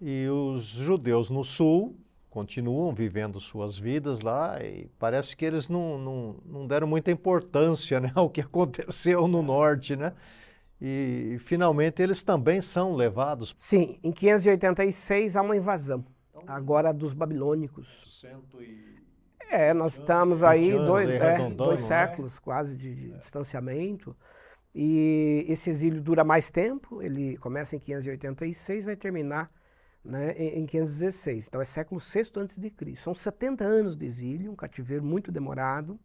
[0.00, 1.96] E os judeus no sul
[2.28, 8.00] continuam vivendo suas vidas lá e parece que eles não, não, não deram muita importância
[8.00, 10.12] né, ao que aconteceu no norte, né?
[10.80, 13.54] E, e finalmente eles também são levados.
[13.56, 18.18] Sim, em 586 há uma invasão, então, agora dos babilônicos.
[18.20, 18.91] Cento e
[19.52, 21.86] é, nós estamos aí dois, é, dois é?
[21.86, 24.16] séculos quase de, de distanciamento.
[24.74, 29.50] E esse exílio dura mais tempo, ele começa em 586 vai terminar
[30.02, 31.48] né, em, 516.
[31.48, 33.02] Então é século VI antes de Cristo.
[33.02, 36.00] São 70 anos de exílio, um cativeiro muito demorado,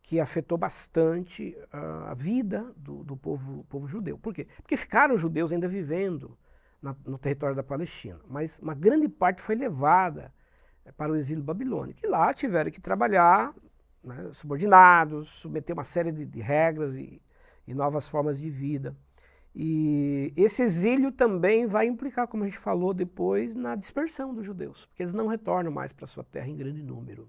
[0.00, 4.16] que afetou bastante uh, a vida do, do povo, povo, judeu.
[4.16, 4.46] Por quê?
[4.56, 6.38] Porque ficaram os judeus ainda vivendo
[6.80, 10.41] na, no território da Palestina, mas uma grande parte foi levada é,
[10.96, 12.00] para o exílio babilônico.
[12.02, 13.54] E lá tiveram que trabalhar
[14.02, 17.22] né, subordinados, submeter uma série de, de regras e,
[17.66, 18.96] e, novas formas de vida.
[19.54, 24.86] E esse exílio também vai implicar, como a gente falou depois, na dispersão dos judeus,
[24.86, 27.28] porque eles não retornam mais para sua terra em grande número.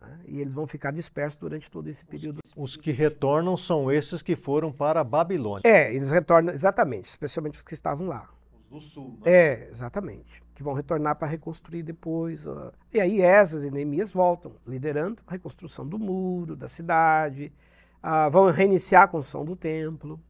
[0.00, 2.40] Né, e eles vão ficar dispersos durante todo esse período.
[2.56, 5.62] Os que retornam são esses que foram para a Babilônia.
[5.64, 8.28] É, eles retornam, exatamente, especialmente os que estavam lá
[8.70, 9.18] do sul.
[9.24, 9.32] Né?
[9.32, 10.42] É, exatamente.
[10.54, 12.46] Que vão retornar para reconstruir depois.
[12.46, 17.52] Uh, e aí Esas e Neemias voltam, liderando a reconstrução do muro, da cidade,
[18.02, 20.20] uh, vão reiniciar a construção do templo,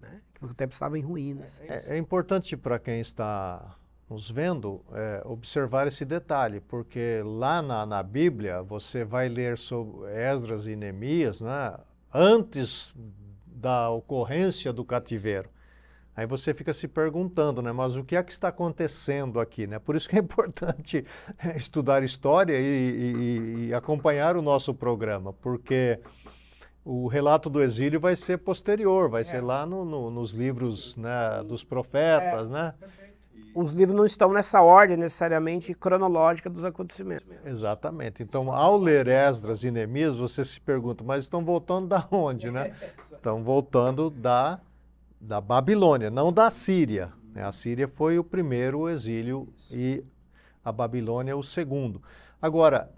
[0.00, 0.20] né?
[0.34, 1.60] porque o templo estava em ruínas.
[1.62, 3.76] É, é importante para quem está
[4.08, 10.10] nos vendo é, observar esse detalhe, porque lá na, na, Bíblia você vai ler sobre
[10.10, 11.78] Esdras e Neemias né,
[12.12, 12.94] antes
[13.46, 15.50] da ocorrência do cativeiro.
[16.18, 17.70] Aí você fica se perguntando, né?
[17.70, 19.78] Mas o que é que está acontecendo aqui, né?
[19.78, 21.04] Por isso que é importante
[21.54, 26.00] estudar história e, e, e acompanhar o nosso programa, porque
[26.84, 29.24] o relato do exílio vai ser posterior, vai é.
[29.24, 31.46] ser lá no, no, nos livros sim, né, sim.
[31.46, 32.74] dos profetas, é, né?
[33.54, 37.28] Os livros não estão nessa ordem necessariamente cronológica dos acontecimentos.
[37.44, 38.24] Exatamente.
[38.24, 42.74] Então, ao ler Esdras e Neemias, você se pergunta, mas estão voltando da onde, né?
[43.14, 44.60] Estão voltando da
[45.20, 47.12] da Babilônia, não da Síria.
[47.32, 47.42] Né?
[47.42, 50.04] A Síria foi o primeiro exílio e
[50.64, 52.02] a Babilônia o segundo.
[52.40, 52.90] Agora,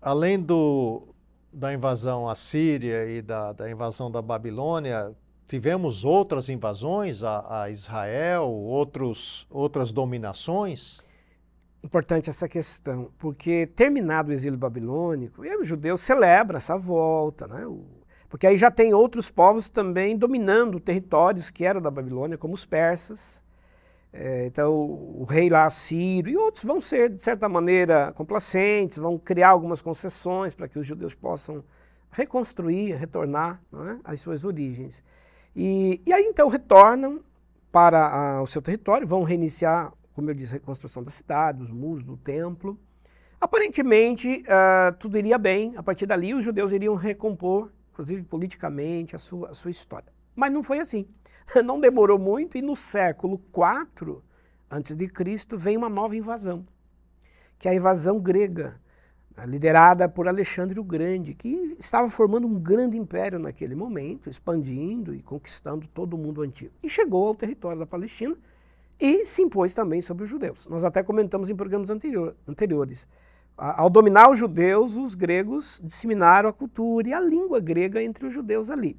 [0.00, 1.08] além do,
[1.52, 5.14] da invasão à Síria e da, da invasão da Babilônia,
[5.46, 11.00] tivemos outras invasões a, a Israel, outros, outras dominações?
[11.82, 17.64] Importante essa questão, porque terminado o exílio babilônico, o judeu celebra essa volta, né?
[17.66, 17.97] O,
[18.28, 22.64] porque aí já tem outros povos também dominando territórios que eram da Babilônia, como os
[22.66, 23.42] persas.
[24.12, 29.18] É, então, o, rei lá sírio e outros vão ser, de certa maneira, complacentes, vão
[29.18, 31.62] criar algumas concessões para que os judeus possam
[32.10, 35.04] reconstruir, retornar é, às suas origens.
[35.54, 37.20] E, e, aí, então, retornam
[37.72, 41.70] para a, o seu território, vão reiniciar, como eu disse, a reconstrução da cidade, os
[41.70, 42.78] muros do templo.
[43.40, 45.76] Aparentemente, uh, tudo iria bem.
[45.76, 50.12] A partir dali, os judeus iriam recompor inclusive politicamente, a sua, a sua história.
[50.36, 51.04] Mas não foi assim.
[51.64, 54.22] Não demorou muito e no século IV
[54.70, 56.64] antes de Cristo vem uma nova invasão,
[57.58, 58.78] que é a invasão grega,
[59.36, 65.12] né, liderada por Alexandre o Grande, que estava formando um grande império naquele momento, expandindo
[65.14, 66.72] e conquistando todo o mundo antigo.
[66.82, 68.36] E chegou ao território da Palestina
[69.00, 70.68] e se impôs também sobre os judeus.
[70.68, 73.08] Nós até comentamos em programas anterior, anteriores.
[73.58, 78.32] Ao dominar os judeus, os gregos disseminaram a cultura e a língua grega entre os
[78.32, 78.96] judeus ali.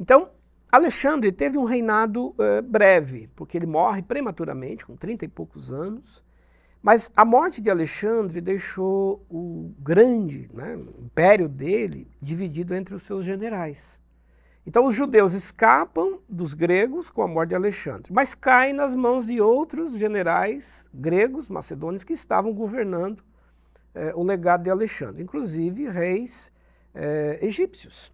[0.00, 0.30] Então,
[0.72, 6.24] Alexandre teve um reinado uh, breve, porque ele morre prematuramente, com 30 e poucos anos.
[6.82, 13.22] Mas a morte de Alexandre deixou o grande né, império dele dividido entre os seus
[13.22, 14.00] generais.
[14.66, 19.26] Então os judeus escapam dos gregos com a morte de Alexandre, mas caem nas mãos
[19.26, 23.22] de outros generais gregos, macedônios, que estavam governando
[23.94, 26.52] é, o legado de Alexandre, inclusive reis
[26.94, 28.12] é, egípcios.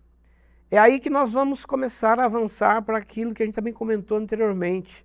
[0.71, 4.19] É aí que nós vamos começar a avançar para aquilo que a gente também comentou
[4.19, 5.05] anteriormente,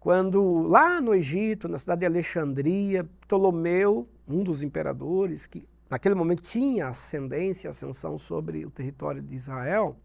[0.00, 6.42] quando lá no Egito, na cidade de Alexandria, Ptolomeu, um dos imperadores, que naquele momento
[6.42, 9.96] tinha ascendência, ascensão sobre o território de Israel,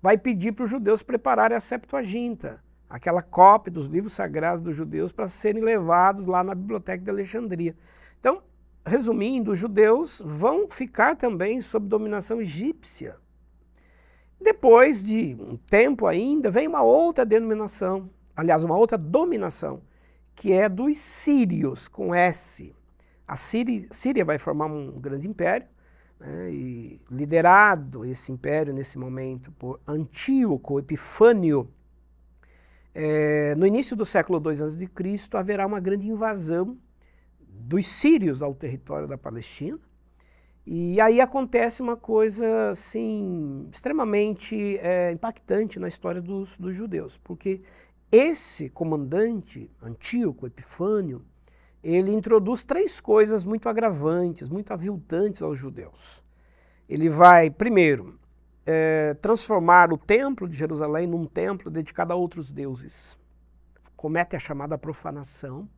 [0.00, 5.12] vai pedir para os judeus prepararem a Septuaginta, aquela cópia dos livros sagrados dos judeus
[5.12, 7.76] para serem levados lá na biblioteca de Alexandria.
[8.18, 8.42] Então,
[8.84, 13.16] resumindo, os judeus vão ficar também sob dominação egípcia.
[14.40, 19.80] Depois de um tempo ainda, vem uma outra denominação, aliás, uma outra dominação,
[20.34, 22.74] que é dos sírios, com S.
[23.26, 25.66] A Síria, Síria vai formar um grande império,
[26.20, 31.70] né, e liderado esse império nesse momento por Antíoco Epifânio,
[32.94, 36.78] é, no início do século II a.C., haverá uma grande invasão
[37.60, 39.78] dos sírios ao território da Palestina.
[40.66, 47.60] E aí acontece uma coisa assim extremamente é, impactante na história dos, dos judeus, porque
[48.10, 51.24] esse comandante, Antíoco Epifânio,
[51.82, 56.24] ele introduz três coisas muito agravantes, muito aviltantes aos judeus.
[56.88, 58.18] Ele vai, primeiro,
[58.64, 63.18] é, transformar o templo de Jerusalém num templo dedicado a outros deuses.
[63.94, 65.68] Comete a chamada profanação,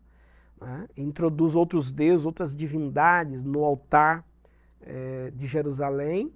[0.60, 0.88] né?
[0.96, 4.24] introduz outros deuses, outras divindades no altar
[4.80, 6.32] é, de Jerusalém.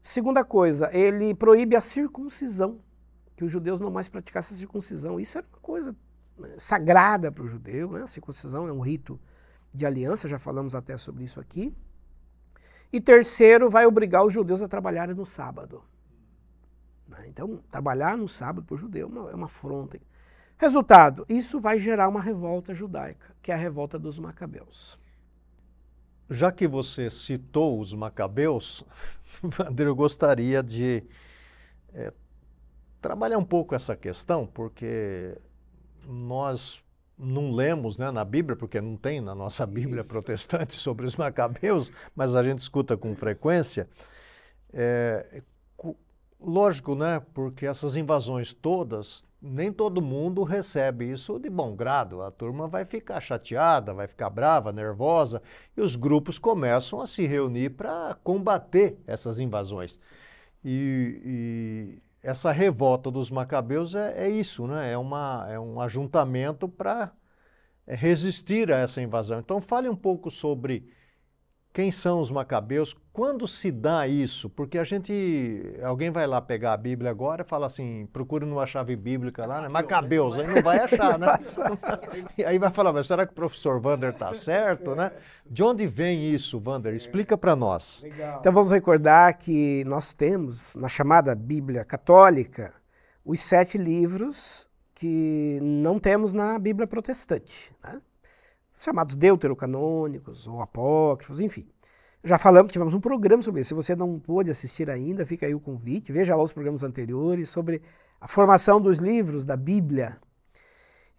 [0.00, 2.80] Segunda coisa, ele proíbe a circuncisão,
[3.36, 5.18] que os judeus não mais praticassem a circuncisão.
[5.18, 5.96] Isso era uma coisa
[6.56, 8.02] sagrada para o judeu, né?
[8.02, 9.18] a circuncisão é um rito
[9.72, 11.74] de aliança, já falamos até sobre isso aqui.
[12.92, 15.82] E terceiro, vai obrigar os judeus a trabalharem no sábado.
[17.08, 17.26] Né?
[17.28, 19.98] Então, trabalhar no sábado para o judeu é uma, é uma afronta.
[20.58, 24.98] Resultado, isso vai gerar uma revolta judaica, que é a revolta dos macabeus.
[26.30, 28.82] Já que você citou os macabeus,
[29.58, 31.04] Wander, eu gostaria de
[31.92, 32.12] é,
[33.00, 35.38] trabalhar um pouco essa questão, porque
[36.06, 36.82] nós
[37.18, 40.08] não lemos né, na Bíblia, porque não tem na nossa Bíblia Isso.
[40.08, 43.88] protestante sobre os macabeus, mas a gente escuta com frequência.
[44.72, 45.42] É,
[46.40, 52.22] lógico, né, porque essas invasões todas, nem todo mundo recebe isso de bom grado.
[52.22, 55.40] A turma vai ficar chateada, vai ficar brava, nervosa,
[55.76, 60.00] e os grupos começam a se reunir para combater essas invasões.
[60.64, 64.90] E, essa revolta dos macabeus é, é isso, né?
[64.92, 67.12] é, uma, é um ajuntamento para
[67.86, 69.38] resistir a essa invasão.
[69.38, 70.90] Então, fale um pouco sobre
[71.76, 74.48] quem são os macabeus, quando se dá isso?
[74.48, 78.66] Porque a gente, alguém vai lá pegar a Bíblia agora e fala assim, procura numa
[78.66, 79.68] chave bíblica lá, né?
[79.68, 81.26] Macabeus, aí não vai achar, né?
[82.38, 85.12] e aí vai falar, mas será que o professor Vander está certo, né?
[85.44, 86.94] De onde vem isso, Vander?
[86.94, 88.02] Explica para nós.
[88.40, 92.72] Então vamos recordar que nós temos na chamada Bíblia Católica
[93.22, 98.00] os sete livros que não temos na Bíblia Protestante, né?
[98.84, 101.68] Chamados deuterocanônicos ou apócrifos, enfim.
[102.22, 103.68] Já falamos, tivemos um programa sobre isso.
[103.68, 106.12] Se você não pôde assistir ainda, fica aí o convite.
[106.12, 107.80] Veja lá os programas anteriores sobre
[108.20, 110.18] a formação dos livros da Bíblia.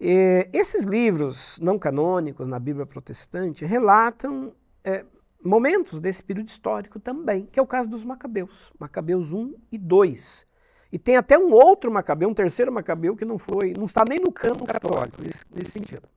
[0.00, 4.52] E esses livros não canônicos na Bíblia protestante relatam
[4.84, 5.04] é,
[5.42, 10.46] momentos desse período histórico também, que é o caso dos Macabeus, Macabeus 1 e 2.
[10.92, 14.20] E tem até um outro Macabeu, um terceiro Macabeu, que não foi, não está nem
[14.20, 16.08] no cano católico, nesse, nesse sentido.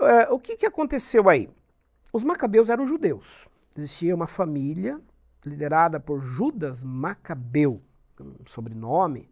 [0.00, 1.48] Uh, o que, que aconteceu aí?
[2.12, 3.48] Os macabeus eram judeus.
[3.76, 5.00] Existia uma família
[5.44, 7.82] liderada por Judas Macabeu,
[8.20, 9.30] um sobrenome,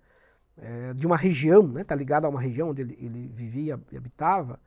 [0.57, 3.81] é, de uma região, está né, tá ligado a uma região onde ele, ele vivia
[3.93, 4.59] e habitava,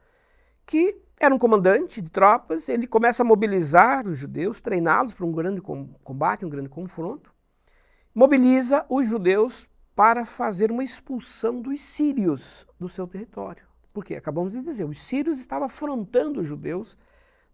[0.65, 5.31] que era um comandante de tropas, ele começa a mobilizar os judeus, treiná-los para um
[5.31, 7.33] grande combate, um grande confronto,
[8.13, 13.68] mobiliza os judeus para fazer uma expulsão dos sírios do seu território.
[13.99, 16.97] Porque acabamos de dizer, os sírios estavam afrontando os judeus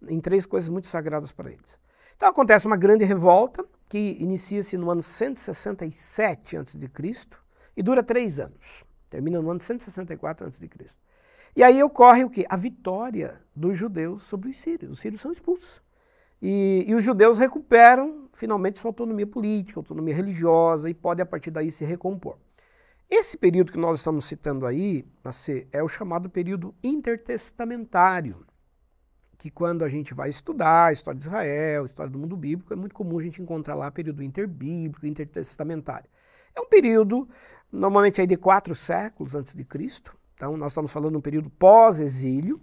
[0.08, 1.79] em três coisas muito sagradas para eles.
[2.15, 6.77] Então acontece uma grande revolta que inicia-se no ano 167 a.C.
[7.75, 8.84] e dura três anos.
[9.10, 10.69] Termina no ano 164 a.C.
[11.55, 12.45] E aí ocorre o quê?
[12.47, 14.91] A vitória dos judeus sobre os sírios.
[14.91, 15.81] Os sírios são expulsos.
[16.39, 21.49] E, e, os judeus recuperam finalmente sua autonomia política, autonomia religiosa e podem a partir
[21.49, 22.38] daí se recompor.
[23.09, 25.05] Esse período que nós estamos citando aí,
[25.71, 28.43] é o chamado período intertestamentário,
[29.37, 32.73] que quando a gente vai estudar a história de Israel, a história do mundo bíblico,
[32.73, 36.09] é muito comum a gente encontrar lá período interbíblico, intertestamentário.
[36.55, 37.29] É um período,
[37.71, 41.49] normalmente aí de quatro séculos antes de Cristo, então nós estamos falando de um período
[41.51, 42.59] pós-exílio,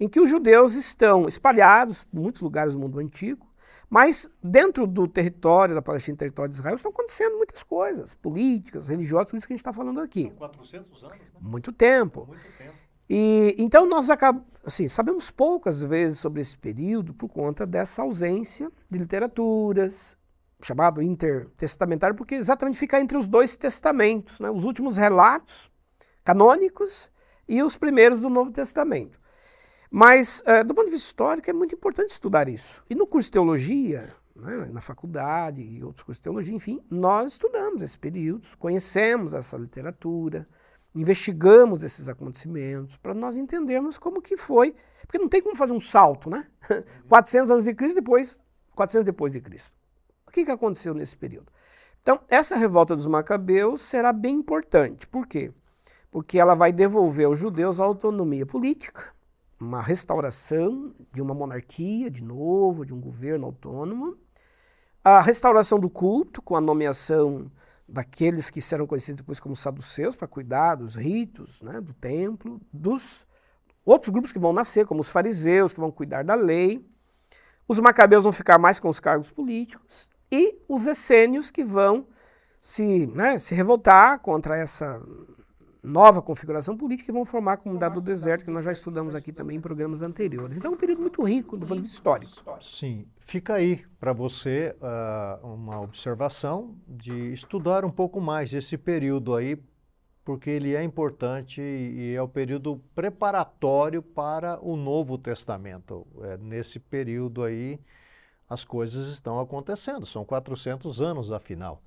[0.00, 3.46] em que os judeus estão espalhados por muitos lugares do mundo antigo,
[3.88, 9.30] mas dentro do território da Palestina, território de Israel, estão acontecendo muitas coisas, políticas, religiosas,
[9.30, 10.24] por isso que a gente está falando aqui.
[10.28, 11.18] São 400 anos?
[11.18, 11.24] Né?
[11.40, 12.26] Muito tempo.
[12.26, 12.72] Muito tempo.
[13.08, 18.70] E, então nós acabamos, assim, sabemos poucas vezes sobre esse período por conta dessa ausência
[18.90, 20.16] de literaturas,
[20.60, 25.70] chamado intertestamentário, porque exatamente fica entre os dois testamentos, né, os últimos relatos
[26.24, 27.10] canônicos
[27.48, 29.20] e os primeiros do Novo Testamento.
[29.98, 32.84] Mas, uh, do ponto de vista histórico, é muito importante estudar isso.
[32.90, 37.32] E no curso de teologia, né, na faculdade e outros cursos de teologia, enfim, nós
[37.32, 40.46] estudamos esses períodos, conhecemos essa literatura,
[40.94, 45.80] investigamos esses acontecimentos para nós entendermos como que foi, porque não tem como fazer um
[45.80, 46.46] salto, né?
[47.08, 48.38] 400 anos de Cristo depois,
[48.74, 49.74] 400 depois de Cristo.
[50.30, 51.50] que, que aconteceu nesse período?
[52.02, 55.06] Então, essa revolta dos Macabeus será bem importante.
[55.06, 55.54] Por quê?
[56.10, 59.15] Porque ela vai devolver aos judeus a autonomia política,
[59.58, 64.16] uma restauração de uma monarquia, de novo, de um governo autônomo,
[65.02, 67.50] a restauração do culto, com a nomeação
[67.88, 73.26] daqueles que serão conhecidos depois como saduceus, para cuidar dos ritos né, do templo, dos
[73.84, 76.84] outros grupos que vão nascer, como os fariseus, que vão cuidar da lei.
[77.68, 82.08] Os macabeus vão ficar mais com os cargos políticos, e os essênios que vão
[82.60, 85.00] se, né, se revoltar contra essa
[85.86, 89.32] nova configuração política e vão formar a comunidade do deserto, que nós já estudamos aqui
[89.32, 90.58] também em programas anteriores.
[90.58, 92.32] Então é um período muito rico do ponto de vista histórico.
[92.60, 99.34] Sim, fica aí para você uh, uma observação de estudar um pouco mais esse período
[99.34, 99.56] aí,
[100.24, 106.04] porque ele é importante e é o período preparatório para o Novo Testamento.
[106.22, 107.78] É, nesse período aí
[108.48, 111.80] as coisas estão acontecendo, são 400 anos afinal.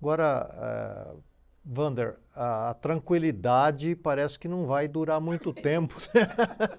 [0.00, 1.35] Agora, uh,
[1.68, 5.96] Vander, a, tranquilidade parece que não vai durar muito tempo.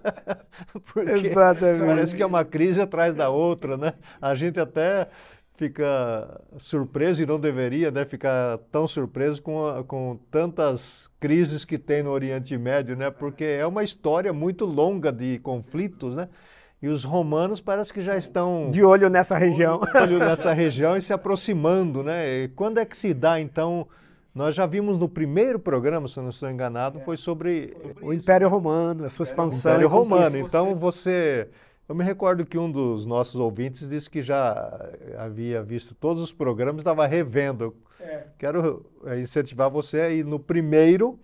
[0.93, 1.85] Porque Exatamente.
[1.85, 3.95] Parece que é uma crise atrás da outra, né?
[4.21, 5.09] A gente até
[5.57, 11.77] fica surpreso e não deveria né, ficar tão surpreso com, a, com tantas crises que
[11.77, 13.11] tem no Oriente Médio, né?
[13.11, 16.29] Porque é uma história muito longa de conflitos, né?
[16.81, 20.95] E os romanos parece que já estão de olho nessa região, de olho nessa região
[20.95, 22.43] e se aproximando, né?
[22.43, 23.87] E quando é que se dá então?
[24.37, 28.47] Nós já vimos no primeiro programa, se eu não estou enganado, foi sobre o Império
[28.47, 29.71] Romano, a sua expansão.
[29.71, 30.37] O Império Romano.
[30.37, 31.49] Então você.
[31.89, 36.31] Eu me recordo que um dos nossos ouvintes disse que já havia visto todos os
[36.31, 37.75] programas, estava revendo.
[37.99, 38.25] É.
[38.37, 38.85] Quero
[39.19, 41.19] incentivar você a ir no primeiro,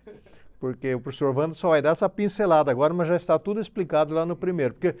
[0.58, 4.12] porque o professor Wanda só vai dar essa pincelada agora, mas já está tudo explicado
[4.12, 4.74] lá no primeiro.
[4.74, 4.96] Porque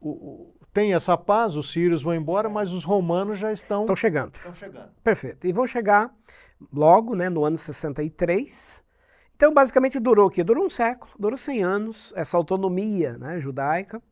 [0.00, 3.80] o, o, tem essa paz, os sírios vão embora, mas os romanos já estão...
[3.80, 4.34] Estão chegando.
[4.34, 4.90] Estão chegando.
[5.04, 5.46] Perfeito.
[5.46, 6.14] E vão chegar
[6.72, 8.82] logo, né, no ano 63.
[9.36, 10.42] Então, basicamente, durou o quê?
[10.42, 14.02] Durou um século, durou 100 anos, essa autonomia né, judaica,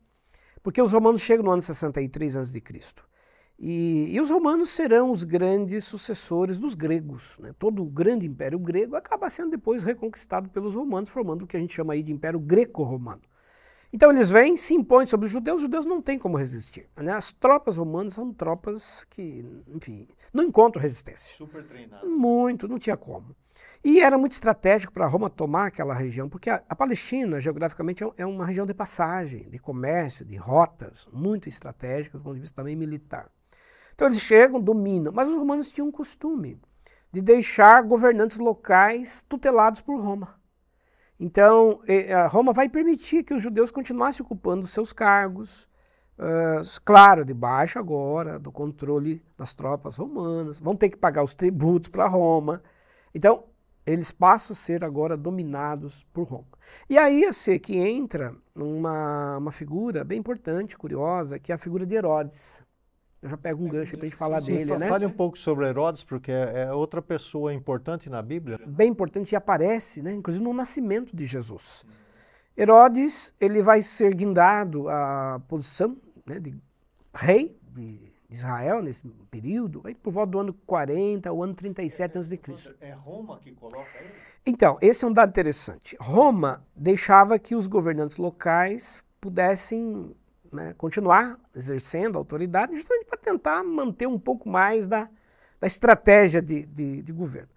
[0.61, 2.61] porque os romanos chegam no ano 63 a.C.
[3.57, 7.37] E, e os romanos serão os grandes sucessores dos gregos.
[7.39, 7.53] Né?
[7.57, 11.59] Todo o grande império grego acaba sendo depois reconquistado pelos romanos, formando o que a
[11.59, 13.21] gente chama aí de Império Greco-Romano.
[13.93, 16.87] Então eles vêm, se impõem sobre os judeus, os judeus não têm como resistir.
[16.95, 17.11] Né?
[17.11, 21.35] As tropas romanas são tropas que, enfim, não encontram resistência.
[21.35, 22.09] Super treinadas.
[22.09, 23.35] Muito, não tinha como.
[23.83, 28.07] E era muito estratégico para Roma tomar aquela região, porque a, a Palestina, geograficamente, é,
[28.17, 32.55] é uma região de passagem, de comércio, de rotas, muito estratégicas do ponto de vista
[32.55, 33.29] também militar.
[33.93, 36.57] Então eles chegam, dominam, mas os romanos tinham um costume
[37.11, 40.39] de deixar governantes locais tutelados por Roma.
[41.21, 41.81] Então,
[42.31, 45.67] Roma vai permitir que os judeus continuassem ocupando seus cargos,
[46.17, 51.89] uh, claro, debaixo agora do controle das tropas romanas, vão ter que pagar os tributos
[51.89, 52.63] para Roma.
[53.13, 53.43] Então,
[53.85, 56.57] eles passam a ser agora dominados por Roma.
[56.89, 61.59] E aí a ser que entra uma, uma figura bem importante, curiosa, que é a
[61.59, 62.63] figura de Herodes.
[63.21, 64.87] Eu já pego um gancho para a gente falar Sim, dele, né?
[64.87, 68.59] Fale um pouco sobre Herodes, porque é, é outra pessoa importante na Bíblia.
[68.65, 70.11] Bem importante e aparece, né?
[70.11, 71.85] inclusive no nascimento de Jesus.
[72.57, 75.95] Herodes, ele vai ser guindado à posição
[76.25, 76.55] né, de
[77.13, 82.39] rei de Israel nesse período, aí por volta do ano 40 ou ano 37 a.C.
[82.79, 84.13] É Roma que coloca ele?
[84.45, 85.95] Então, esse é um dado interessante.
[85.99, 90.15] Roma deixava que os governantes locais pudessem
[90.51, 95.09] né, continuar exercendo autoridade, justamente para tentar manter um pouco mais da,
[95.59, 97.49] da estratégia de, de, de governo.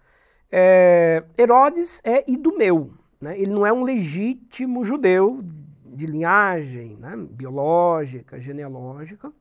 [0.51, 5.42] É, Herodes é idumeu, né, ele não é um legítimo judeu
[5.84, 9.32] de linhagem né, biológica, genealógica.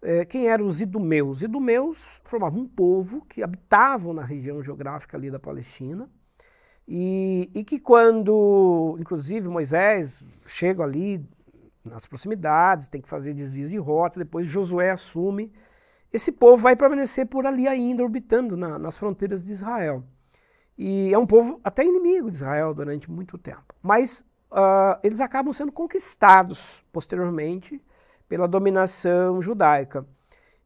[0.00, 1.42] É, quem eram os idumeus?
[1.42, 6.08] Idumeus formavam um povo que habitavam na região geográfica ali da Palestina,
[6.86, 11.24] e, e, que quando, inclusive, Moisés chega ali
[11.84, 15.52] nas proximidades, tem que fazer desvios de rota, depois Josué assume.
[16.12, 20.04] Esse povo vai permanecer por ali ainda, orbitando na, nas fronteiras de Israel.
[20.76, 23.74] E é um povo até inimigo de Israel durante muito tempo.
[23.82, 27.82] Mas uh, eles acabam sendo conquistados posteriormente
[28.28, 30.06] pela dominação judaica.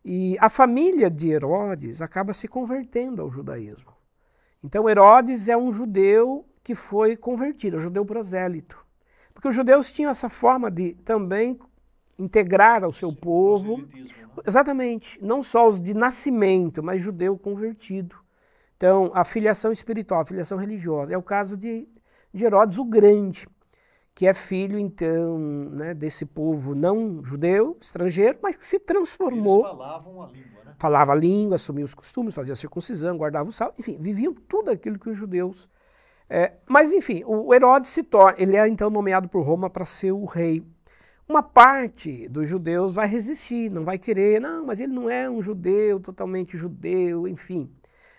[0.05, 3.93] E a família de Herodes acaba se convertendo ao judaísmo.
[4.63, 8.86] Então Herodes é um judeu que foi convertido, é um judeu prosélito.
[9.37, 11.61] Porque os judeus tinham essa forma de também
[12.19, 13.77] integrar ao seu Sim, povo.
[13.77, 14.07] Né?
[14.47, 15.23] Exatamente.
[15.23, 18.17] Não só os de nascimento, mas judeu convertido.
[18.79, 21.13] Então, a filiação espiritual, a filiação religiosa.
[21.13, 21.87] É o caso de,
[22.33, 23.47] de Herodes o Grande,
[24.15, 29.67] que é filho, então, né, desse povo não judeu, estrangeiro, mas que se transformou.
[29.67, 30.75] Eles falavam a língua, né?
[30.79, 34.71] Falava a língua, assumia os costumes, fazia a circuncisão, guardava o sal, enfim, viviam tudo
[34.71, 35.69] aquilo que os judeus.
[36.29, 40.13] É, mas, enfim, o Herodes se torna, ele é então nomeado por Roma para ser
[40.13, 40.65] o rei.
[41.29, 45.43] Uma parte dos judeus vai resistir, não vai querer, não, mas ele não é um
[45.43, 47.71] judeu, totalmente judeu, enfim.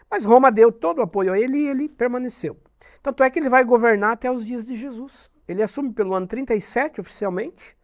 [0.10, 2.58] Mas Roma deu todo o apoio a ele e ele permaneceu.
[3.02, 5.30] Tanto é que ele vai governar até os dias de Jesus.
[5.48, 7.78] Ele assume pelo ano 37 oficialmente.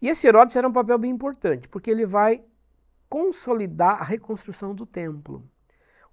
[0.00, 2.42] E esse Herodes era um papel bem importante, porque ele vai
[3.08, 5.42] consolidar a reconstrução do templo.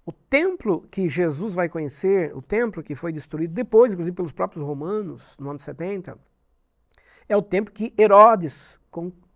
[0.06, 4.64] O templo que Jesus vai conhecer, o templo que foi destruído depois, inclusive pelos próprios
[4.64, 6.16] romanos, no ano 70,
[7.28, 8.78] é o templo que Herodes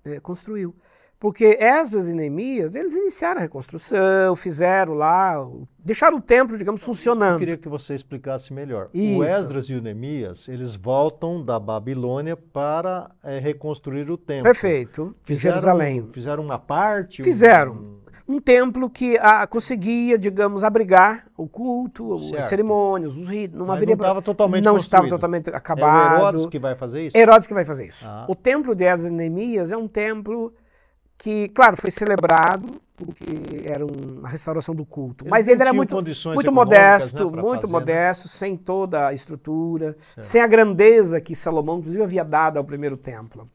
[0.05, 0.73] eh, construiu.
[1.19, 5.37] Porque Esdras e Neemias, eles iniciaram a reconstrução, fizeram lá,
[5.79, 7.35] deixaram o templo, digamos, funcionando.
[7.35, 8.89] Eu queria que você explicasse melhor.
[8.95, 9.19] Isso.
[9.19, 14.45] O Esdras e o Neemias, eles voltam da Babilônia para é, reconstruir o templo.
[14.45, 16.09] Perfeito, fizeram, Jerusalém.
[16.11, 17.23] Fizeram uma parte?
[17.23, 17.73] Fizeram.
[17.73, 18.01] Um,
[18.31, 22.39] um templo que a, conseguia, digamos, abrigar o culto, certo.
[22.39, 23.59] as cerimônias, os ritos.
[23.59, 26.15] Não, estava totalmente Não estava totalmente acabado.
[26.15, 27.17] É o Herodes que vai fazer isso?
[27.17, 28.09] Herodes que vai fazer isso.
[28.09, 28.27] Ah.
[28.29, 30.55] O templo de Esdras e Neemias é um templo
[31.19, 35.95] que, claro, foi celebrado porque era uma restauração do culto, Eles mas ele era muito,
[35.95, 38.31] muito modesto, né, muito fazer, modesto, né?
[38.31, 40.21] sem toda a estrutura, certo.
[40.27, 43.49] sem a grandeza que Salomão, inclusive, havia dado ao primeiro templo.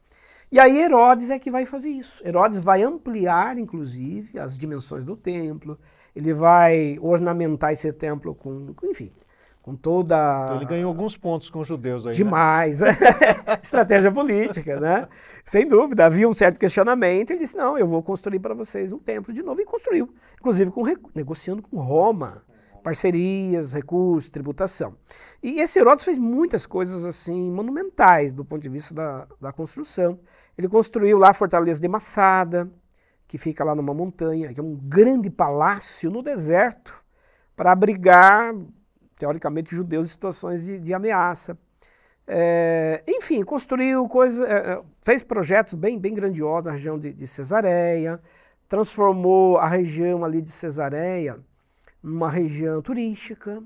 [0.50, 2.26] E aí Herodes é que vai fazer isso.
[2.26, 5.78] Herodes vai ampliar, inclusive, as dimensões do templo,
[6.14, 9.12] ele vai ornamentar esse templo com, enfim,
[9.60, 10.16] com toda.
[10.44, 12.12] Então ele ganhou alguns pontos com os judeus aí.
[12.12, 12.16] Né?
[12.16, 12.80] Demais.
[12.80, 12.90] Né?
[13.60, 15.08] Estratégia política, né?
[15.44, 16.06] Sem dúvida.
[16.06, 17.32] Havia um certo questionamento.
[17.32, 19.60] Ele disse: não, eu vou construir para vocês um templo de novo.
[19.60, 20.08] E construiu.
[20.38, 20.84] Inclusive com,
[21.14, 22.42] negociando com Roma.
[22.82, 24.94] Parcerias, recursos, tributação.
[25.42, 30.20] E esse Herodes fez muitas coisas assim monumentais do ponto de vista da, da construção.
[30.56, 32.70] Ele construiu lá a Fortaleza de Massada,
[33.26, 36.94] que fica lá numa montanha, que é um grande palácio no deserto
[37.54, 38.54] para abrigar
[39.16, 41.58] teoricamente, judeus em situações de, de ameaça.
[42.26, 47.26] É, enfim, construiu coisas, é, é, fez projetos bem, bem grandiosos na região de, de
[47.26, 48.20] Cesareia,
[48.68, 51.38] transformou a região ali de Cesareia
[52.02, 53.62] numa região turística,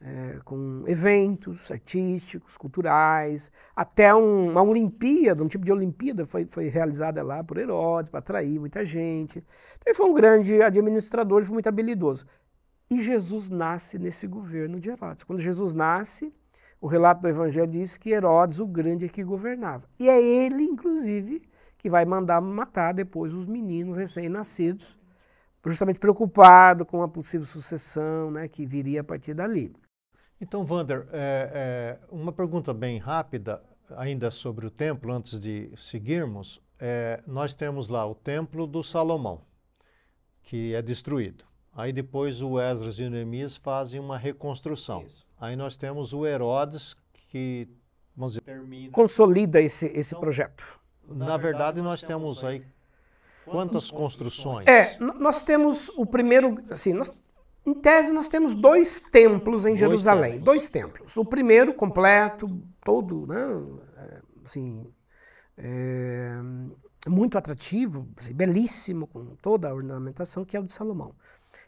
[0.00, 6.68] é, com eventos artísticos, culturais, até um, uma Olimpíada, um tipo de Olimpíada foi, foi
[6.68, 9.38] realizada lá por Herodes, para atrair muita gente.
[9.38, 12.26] Então, ele foi um grande administrador, foi muito habilidoso.
[12.90, 15.24] E Jesus nasce nesse governo de Herodes.
[15.24, 16.32] Quando Jesus nasce,
[16.80, 19.84] o relato do Evangelho diz que Herodes, o grande, é que governava.
[19.98, 21.42] E é ele, inclusive,
[21.76, 24.98] que vai mandar matar depois os meninos recém-nascidos,
[25.66, 29.74] justamente preocupado com a possível sucessão né, que viria a partir dali.
[30.40, 33.60] Então, Wander, é, é, uma pergunta bem rápida,
[33.96, 36.60] ainda sobre o templo, antes de seguirmos.
[36.78, 39.40] É, nós temos lá o templo do Salomão,
[40.42, 41.44] que é destruído.
[41.74, 45.02] Aí depois o Esdras e o Neemias fazem uma reconstrução.
[45.02, 45.26] Isso.
[45.40, 46.96] Aí nós temos o Herodes
[47.28, 47.68] que,
[48.16, 48.92] vamos dizer, termina.
[48.92, 50.80] Consolida esse, esse então, projeto.
[51.06, 52.64] Na, na verdade, nós, nós temos aí
[53.44, 54.66] quantas construções?
[54.66, 57.20] É, nós temos o primeiro, assim, nós,
[57.68, 60.44] em tese nós temos dois templos em dois Jerusalém, templos.
[60.44, 61.16] dois templos.
[61.16, 63.46] O primeiro completo, todo, né,
[64.44, 64.86] assim,
[65.56, 66.32] é,
[67.06, 71.14] muito atrativo, assim, belíssimo, com toda a ornamentação, que é o de Salomão.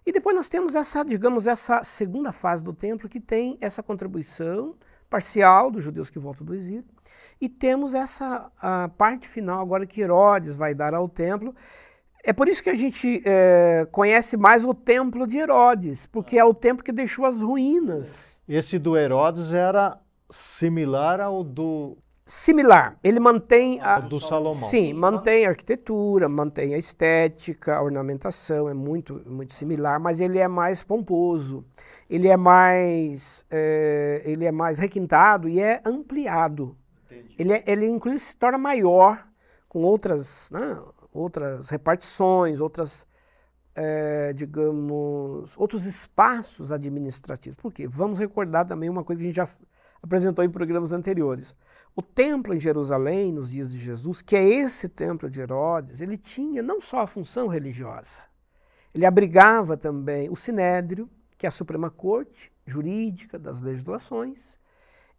[0.04, 4.74] E depois nós temos essa, digamos, essa segunda fase do templo que tem essa contribuição
[5.10, 6.84] parcial dos judeus que voltam do exílio.
[7.40, 8.50] E temos essa
[8.96, 11.54] parte final agora que Herodes vai dar ao templo.
[12.22, 16.44] É por isso que a gente é, conhece mais o templo de Herodes, porque é
[16.44, 18.40] o templo que deixou as ruínas.
[18.46, 19.98] Esse do Herodes era
[20.28, 22.96] similar ao do similar.
[23.02, 24.52] Ele mantém a do Salomão.
[24.52, 30.38] Sim, mantém a arquitetura, mantém a estética, a ornamentação é muito muito similar, mas ele
[30.38, 31.64] é mais pomposo.
[32.08, 36.76] Ele é mais é, ele é mais requintado e é ampliado.
[37.06, 37.34] Entendi.
[37.38, 39.26] Ele é, ele inclusive se torna maior
[39.68, 40.78] com outras né,
[41.12, 43.06] outras repartições, outras
[43.74, 47.58] é, digamos outros espaços administrativos.
[47.60, 47.86] Por quê?
[47.86, 49.48] Vamos recordar também uma coisa que a gente já
[50.02, 51.54] apresentou em programas anteriores.
[51.94, 56.16] O templo em Jerusalém, nos dias de Jesus, que é esse templo de Herodes, ele
[56.16, 58.22] tinha não só a função religiosa,
[58.94, 64.59] ele abrigava também o Sinédrio, que é a Suprema Corte jurídica das legislações,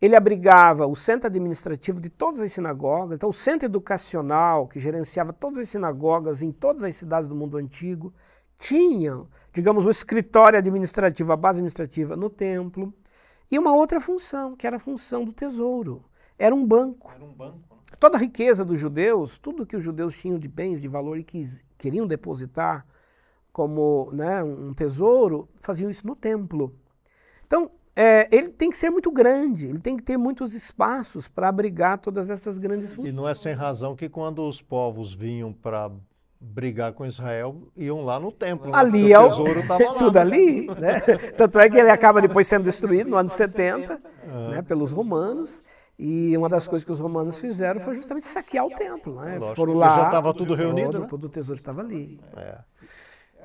[0.01, 5.31] ele abrigava o centro administrativo de todas as sinagogas, então o centro educacional, que gerenciava
[5.31, 8.11] todas as sinagogas em todas as cidades do mundo antigo,
[8.57, 9.21] tinha,
[9.53, 12.91] digamos, o escritório administrativo, a base administrativa no templo,
[13.49, 16.03] e uma outra função, que era a função do tesouro.
[16.37, 17.11] era um banco.
[17.13, 17.59] Era um banco.
[17.69, 17.97] Né?
[17.99, 21.23] Toda a riqueza dos judeus, tudo que os judeus tinham de bens de valor e
[21.23, 21.43] que
[21.77, 22.87] queriam depositar
[23.53, 26.73] como né, um tesouro, faziam isso no templo.
[27.45, 31.49] Então, é, ele tem que ser muito grande, ele tem que ter muitos espaços para
[31.49, 33.09] abrigar todas essas grandes funções.
[33.09, 35.91] E não é sem razão que quando os povos vinham para
[36.39, 38.71] brigar com Israel, iam lá no templo.
[38.71, 38.77] Né?
[38.77, 39.93] Ali é o tesouro estava lá.
[39.95, 40.99] Tudo ali, né?
[41.37, 44.01] Tanto é que ele acaba depois sendo destruído no ano 70,
[44.51, 45.61] né, pelos romanos.
[45.99, 49.21] E uma das coisas que os romanos fizeram foi justamente saquear o templo.
[49.21, 49.39] Né?
[49.55, 49.95] Foram lá.
[49.97, 50.93] Já estava tudo reunido.
[50.93, 51.07] Todo, né?
[51.07, 52.19] todo o tesouro estava ali.
[52.35, 52.57] É.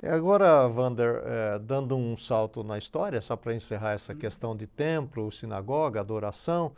[0.03, 5.31] Agora, Vander, é, dando um salto na história, só para encerrar essa questão de templo,
[5.33, 6.73] sinagoga, adoração,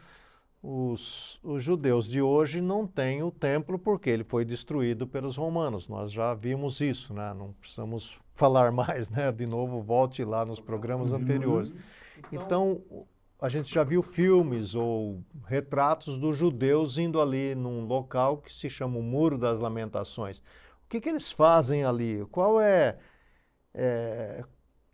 [0.62, 5.88] os, os, judeus de hoje não têm o templo porque ele foi destruído pelos romanos.
[5.88, 7.32] Nós já vimos isso, né?
[7.32, 9.30] não precisamos falar mais, né?
[9.30, 11.72] De novo, volte lá nos programas anteriores.
[12.32, 12.82] Então,
[13.40, 18.68] a gente já viu filmes ou retratos dos judeus indo ali num local que se
[18.68, 20.42] chama o Muro das Lamentações.
[20.88, 22.24] O que, que eles fazem ali?
[22.30, 22.96] Qual é,
[23.74, 24.42] é,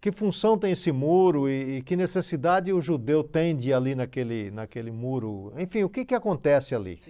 [0.01, 3.95] que função tem esse muro e, e, que necessidade o judeu tem de ir ali
[3.95, 5.53] naquele, naquele muro?
[5.57, 7.01] Enfim, o que, que acontece ali?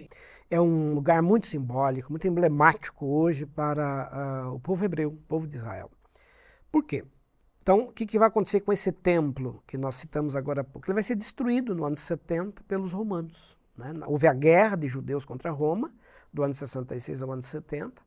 [0.51, 5.47] É um lugar muito simbólico, muito emblemático hoje para uh, o povo hebreu, o povo
[5.47, 5.89] de Israel.
[6.71, 7.03] Por quê?
[7.63, 10.85] Então, o que, que vai acontecer com esse templo que nós citamos agora há pouco?
[10.85, 13.57] Ele vai ser destruído no ano 70 pelos romanos.
[13.75, 13.91] Né?
[14.05, 15.91] Houve a guerra de judeus contra Roma,
[16.31, 18.05] do ano 66 ao ano 70.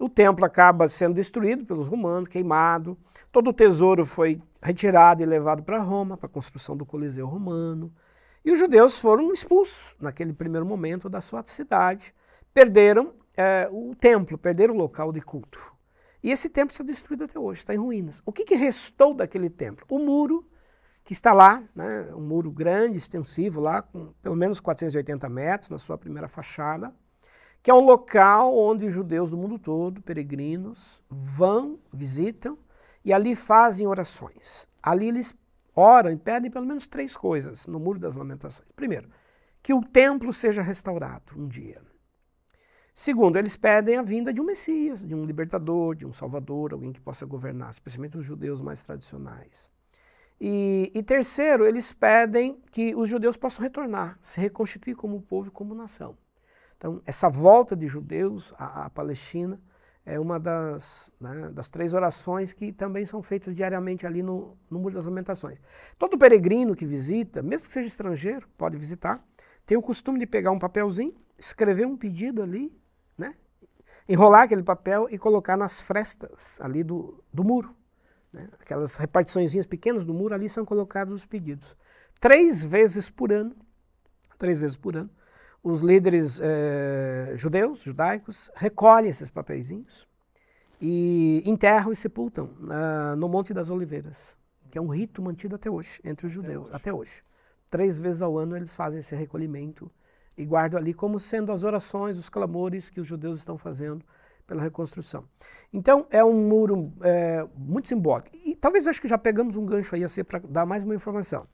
[0.00, 2.96] O templo acaba sendo destruído pelos romanos, queimado.
[3.30, 7.92] Todo o tesouro foi retirado e levado para Roma, para a construção do Coliseu Romano.
[8.42, 12.14] E os judeus foram expulsos naquele primeiro momento da sua cidade.
[12.54, 15.60] Perderam é, o templo, perderam o local de culto.
[16.22, 18.22] E esse templo está destruído até hoje, está em ruínas.
[18.24, 19.84] O que, que restou daquele templo?
[19.86, 20.48] O muro
[21.04, 25.78] que está lá, né, um muro grande, extensivo, lá com pelo menos 480 metros na
[25.78, 26.90] sua primeira fachada
[27.62, 32.56] que é um local onde os judeus do mundo todo, peregrinos, vão, visitam
[33.04, 34.66] e ali fazem orações.
[34.82, 35.34] Ali eles
[35.74, 38.68] oram e pedem pelo menos três coisas no Muro das Lamentações.
[38.74, 39.08] Primeiro,
[39.62, 41.82] que o templo seja restaurado um dia.
[42.94, 46.92] Segundo, eles pedem a vinda de um Messias, de um libertador, de um salvador, alguém
[46.92, 49.70] que possa governar, especialmente os judeus mais tradicionais.
[50.40, 55.50] E, e terceiro, eles pedem que os judeus possam retornar, se reconstituir como povo e
[55.50, 56.16] como nação.
[56.80, 59.60] Então, essa volta de judeus à, à Palestina
[60.02, 64.78] é uma das, né, das, três orações que também são feitas diariamente ali no, no
[64.78, 65.60] Muro das Lamentações.
[65.98, 69.22] Todo peregrino que visita, mesmo que seja estrangeiro, pode visitar,
[69.66, 72.74] tem o costume de pegar um papelzinho, escrever um pedido ali,
[73.16, 73.34] né,
[74.08, 77.76] enrolar aquele papel e colocar nas frestas ali do, do muro.
[78.32, 81.76] Né, aquelas repartições pequenas do muro, ali são colocados os pedidos.
[82.18, 83.54] Três vezes por ano,
[84.38, 85.10] três vezes por ano,
[85.62, 90.08] os líderes eh, judeus, judaicos, recolhem esses papeizinhos
[90.80, 92.48] e enterram e sepultam
[93.18, 94.36] no Monte das Oliveiras,
[94.70, 96.76] que é um rito mantido até hoje entre os judeus, até hoje.
[96.76, 97.22] Até hoje.
[97.70, 99.90] Três vezes ao ano eles fazem esse recolhimento
[100.36, 104.04] e guardam ali como sendo as orações, os clamores que os judeus estão fazendo
[104.46, 105.24] pela reconstrução.
[105.72, 108.30] Então é um muro é, muito simbólico.
[108.44, 110.94] E talvez acho que já pegamos um gancho aí a ser para dar mais uma
[110.94, 111.46] informação.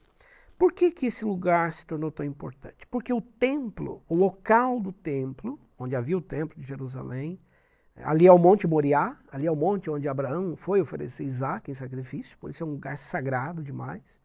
[0.57, 2.87] Por que, que esse lugar se tornou tão importante?
[2.87, 7.39] Porque o templo, o local do templo, onde havia o templo de Jerusalém,
[8.03, 11.75] ali é o Monte Moriá, ali é o monte onde Abraão foi oferecer Isaac em
[11.75, 14.19] sacrifício, por isso é um lugar sagrado demais.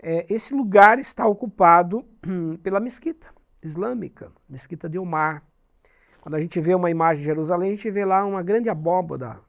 [0.00, 2.04] É, esse lugar está ocupado
[2.62, 3.26] pela mesquita
[3.62, 5.42] islâmica, mesquita de Omar.
[6.20, 9.40] Quando a gente vê uma imagem de Jerusalém, a gente vê lá uma grande abóbada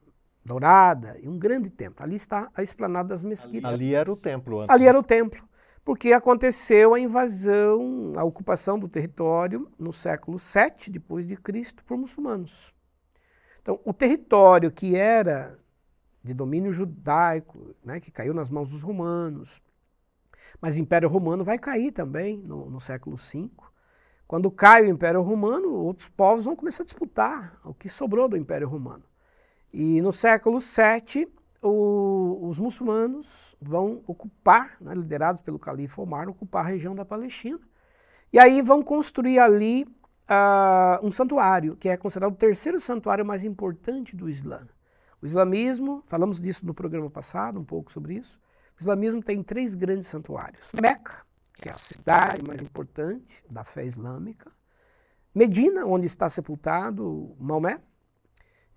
[0.44, 2.02] dourada e um grande templo.
[2.02, 3.70] Ali está a esplanada das mesquitas.
[3.70, 4.74] Ali, ali era o templo antes.
[4.74, 5.49] Ali era o templo
[5.84, 11.96] porque aconteceu a invasão, a ocupação do território no século VII depois de Cristo por
[11.96, 12.74] muçulmanos.
[13.62, 15.58] Então, o território que era
[16.22, 19.62] de domínio judaico, né, que caiu nas mãos dos romanos,
[20.60, 23.50] mas o Império Romano vai cair também no, no século V.
[24.26, 28.36] Quando cai o Império Romano, outros povos vão começar a disputar o que sobrou do
[28.36, 29.04] Império Romano.
[29.72, 31.32] E no século VII,
[31.62, 37.60] o, os muçulmanos vão ocupar, né, liderados pelo califa Omar, ocupar a região da Palestina.
[38.32, 43.44] E aí vão construir ali uh, um santuário, que é considerado o terceiro santuário mais
[43.44, 44.66] importante do Islã.
[45.22, 48.40] O islamismo, falamos disso no programa passado, um pouco sobre isso.
[48.78, 53.84] O islamismo tem três grandes santuários: Meca, que é a cidade mais importante da fé
[53.84, 54.50] islâmica,
[55.34, 57.80] Medina, onde está sepultado Maomé,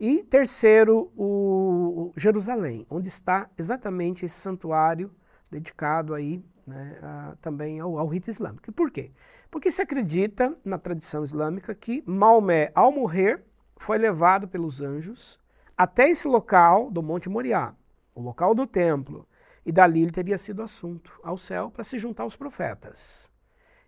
[0.06, 5.10] e terceiro, o Jerusalém, onde está exatamente esse santuário
[5.50, 8.70] dedicado aí né, a, também ao, ao rito islâmico.
[8.74, 9.14] Por quê?
[9.50, 13.46] Porque se acredita na tradição islâmica que Maomé, ao morrer,
[13.78, 15.40] foi levado pelos anjos
[15.78, 17.74] até esse local do Monte Moriá,
[18.14, 19.26] o local do templo,
[19.66, 23.32] e dali ele teria sido assunto ao céu para se juntar aos profetas.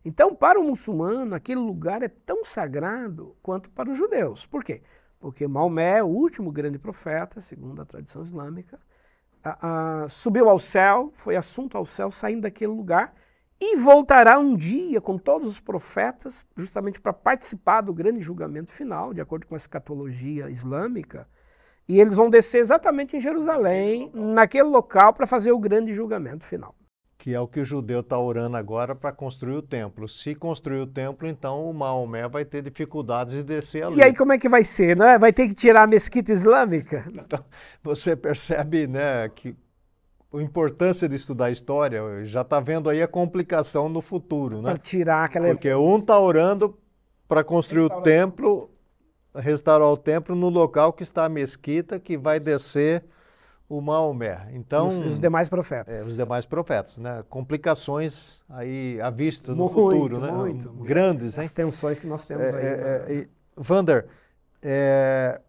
[0.05, 4.45] Então, para o muçulmano, aquele lugar é tão sagrado quanto para os judeus.
[4.45, 4.81] Por quê?
[5.25, 8.79] Porque Maomé, o último grande profeta, segundo a tradição islâmica,
[9.43, 13.11] a, a, subiu ao céu, foi assunto ao céu, saindo daquele lugar,
[13.59, 19.15] e voltará um dia com todos os profetas, justamente para participar do grande julgamento final,
[19.15, 21.27] de acordo com a escatologia islâmica.
[21.89, 26.75] E eles vão descer exatamente em Jerusalém, naquele local, para fazer o grande julgamento final
[27.25, 30.07] que é o que o judeu está orando agora para construir o templo.
[30.07, 33.95] Se construir o templo, então o Maomé vai ter dificuldades de descer ali.
[33.95, 35.17] E aí como é que vai ser, né?
[35.17, 37.03] Vai ter que tirar a mesquita islâmica?
[37.25, 37.43] Então,
[37.81, 39.55] você percebe, né, que
[40.31, 44.69] a importância de estudar história, já está vendo aí a complicação no futuro, né?
[44.69, 45.47] Para tirar aquela...
[45.47, 46.77] Porque um está orando
[47.27, 48.69] para construir o templo,
[49.33, 53.03] restaurar o templo no local que está a mesquita, que vai descer
[53.67, 54.49] o Maomé.
[54.53, 55.95] Então, os, os demais profetas.
[55.95, 57.23] É, os demais profetas, né?
[57.29, 60.31] Complicações aí à vista no muito, futuro, né?
[60.31, 62.65] Muito, Grandes, As tensões que nós temos é, aí.
[62.65, 63.27] É, né?
[63.57, 64.07] Vander,
[64.61, 65.41] é,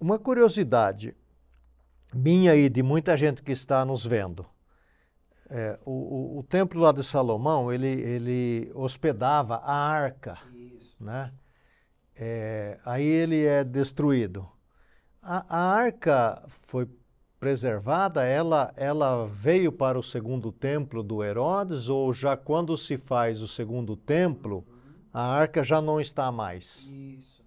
[0.00, 1.14] uma curiosidade
[2.14, 4.46] minha e de muita gente que está nos vendo.
[5.50, 10.94] É, o, o, o, templo lá de Salomão, ele, ele hospedava a arca, Isso.
[11.00, 11.32] né?
[12.14, 14.46] É, aí ele é destruído.
[15.22, 16.86] A, a arca foi
[17.38, 23.40] preservada, ela, ela veio para o segundo templo do Herodes ou já quando se faz
[23.40, 24.66] o segundo templo,
[25.12, 26.90] a arca já não está mais?
[26.92, 27.46] Isso.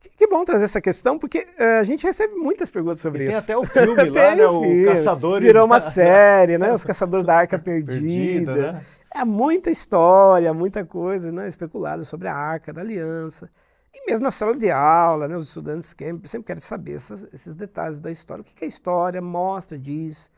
[0.00, 3.28] Que, que bom trazer essa questão, porque uh, a gente recebe muitas perguntas sobre e
[3.28, 3.46] isso.
[3.46, 4.46] Tem até o filme lá, né?
[4.46, 4.84] O filme.
[4.84, 5.46] Caçadores...
[5.46, 6.72] Virou uma série, né?
[6.72, 8.54] Os Caçadores da Arca Perdida.
[8.54, 8.86] Perdida né?
[9.14, 11.48] É muita história, muita coisa né?
[11.48, 13.50] especulada sobre a Arca da Aliança.
[13.94, 18.00] E mesmo na sala de aula, né, os estudantes sempre querem saber essas, esses detalhes
[18.00, 18.42] da história.
[18.42, 20.30] O que, que a história mostra, diz,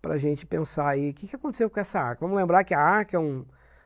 [0.00, 2.20] para a gente pensar aí, o que, que aconteceu com essa arca?
[2.20, 3.44] Vamos lembrar que a arca é um,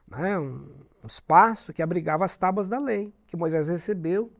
[0.08, 0.66] né, um
[1.06, 4.32] espaço que abrigava as tábuas da lei, que Moisés recebeu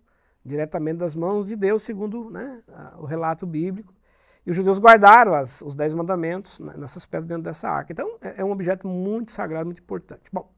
[0.45, 2.63] diretamente das mãos de Deus, segundo né,
[2.99, 3.95] o relato bíblico.
[4.45, 7.93] E os judeus guardaram as, os dez mandamentos nessas pedras dentro dessa arca.
[7.93, 10.25] Então, é, é um objeto muito sagrado, muito importante.
[10.33, 10.53] Bom,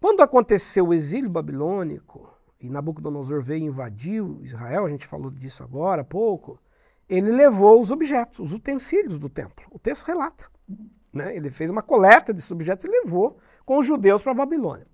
[0.00, 2.29] quando aconteceu o exílio babilônico,
[2.60, 6.60] e Nabucodonosor veio e invadiu Israel, a gente falou disso agora há pouco,
[7.08, 9.66] ele levou os objetos, os utensílios do templo.
[9.70, 10.46] O texto relata.
[11.12, 11.34] Né?
[11.34, 14.86] Ele fez uma coleta desses objetos e levou com os judeus para a Babilônia.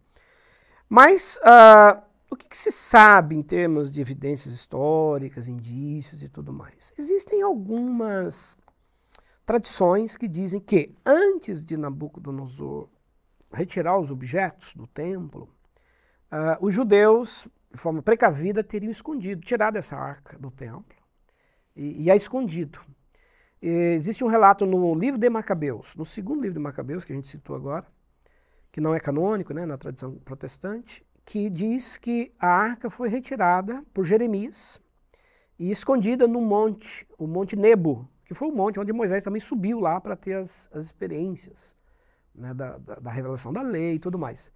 [0.89, 2.01] Mas uh,
[2.31, 6.93] o que, que, se sabe em termos de evidências históricas, indícios e tudo mais?
[6.97, 8.57] Existem algumas
[9.45, 12.89] tradições que dizem que antes de Nabucodonosor
[13.53, 15.49] retirar os objetos do templo,
[16.33, 20.97] uh, os judeus de forma precavida, teriam escondido, tirado essa arca do templo
[21.77, 22.81] e, e a escondido.
[23.61, 27.15] E existe um relato no livro de Macabeus, no segundo livro de Macabeus, que a
[27.15, 27.87] gente citou agora,
[28.73, 33.85] que não é canônico né, na tradição protestante, que diz que a arca foi retirada
[33.93, 34.81] por Jeremias
[35.59, 39.81] e escondida no monte, o Monte Nebo, que foi o monte onde Moisés também subiu
[39.81, 41.77] lá para ter as, as experiências
[42.35, 44.53] né, da, da, da, revelação da lei e tudo mais.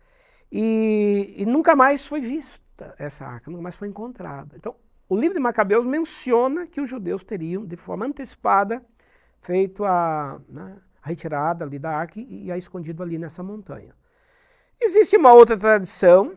[0.50, 4.56] E, e nunca mais foi visto essa arca nunca mais foi encontrada.
[4.56, 4.74] Então,
[5.08, 8.82] o livro de Macabeus menciona que os judeus teriam, de forma antecipada,
[9.40, 13.94] feito a, né, a retirada ali da arca e, e a escondido ali nessa montanha.
[14.80, 16.34] Existe uma outra tradição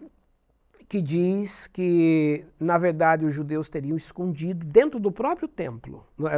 [0.90, 6.32] que diz que, na verdade, os judeus teriam escondido dentro do próprio templo, né,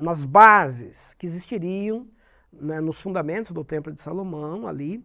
[0.00, 2.06] nas bases que existiriam
[2.52, 5.04] né, nos fundamentos do Templo de Salomão, ali,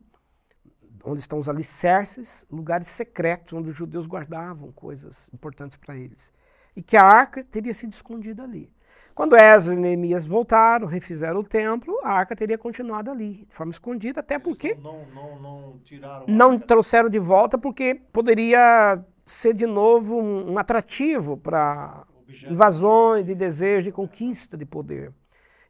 [1.04, 6.32] onde estão os alicerces, lugares secretos onde os judeus guardavam coisas importantes para eles.
[6.76, 8.72] E que a arca teria sido escondida ali.
[9.14, 13.72] Quando Esdras e Neemias voltaram, refizeram o templo, a arca teria continuado ali, de forma
[13.72, 19.54] escondida, até Eles porque não, não, não, tiraram não trouxeram de volta, porque poderia ser
[19.54, 22.08] de novo um, um atrativo para
[22.50, 25.14] invasões, de desejo, de conquista de poder.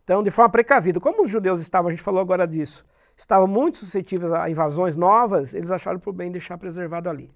[0.04, 2.86] Então, de forma precavida, como os judeus estavam, a gente falou agora disso,
[3.16, 7.32] estavam muito suscetíveis a invasões novas, eles acharam por bem deixar preservado ali.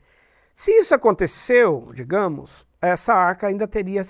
[0.53, 4.01] Se isso aconteceu, digamos, essa arca ainda teria,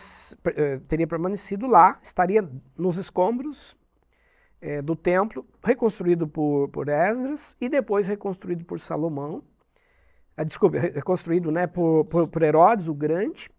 [0.46, 3.76] eh, teria permanecido lá, estaria nos escombros
[4.62, 9.44] é, do templo, reconstruído por, por Esdras e depois reconstruído por Salomão.
[10.36, 13.50] Ah, desculpe, reconstruído né, por, por, por Herodes o Grande.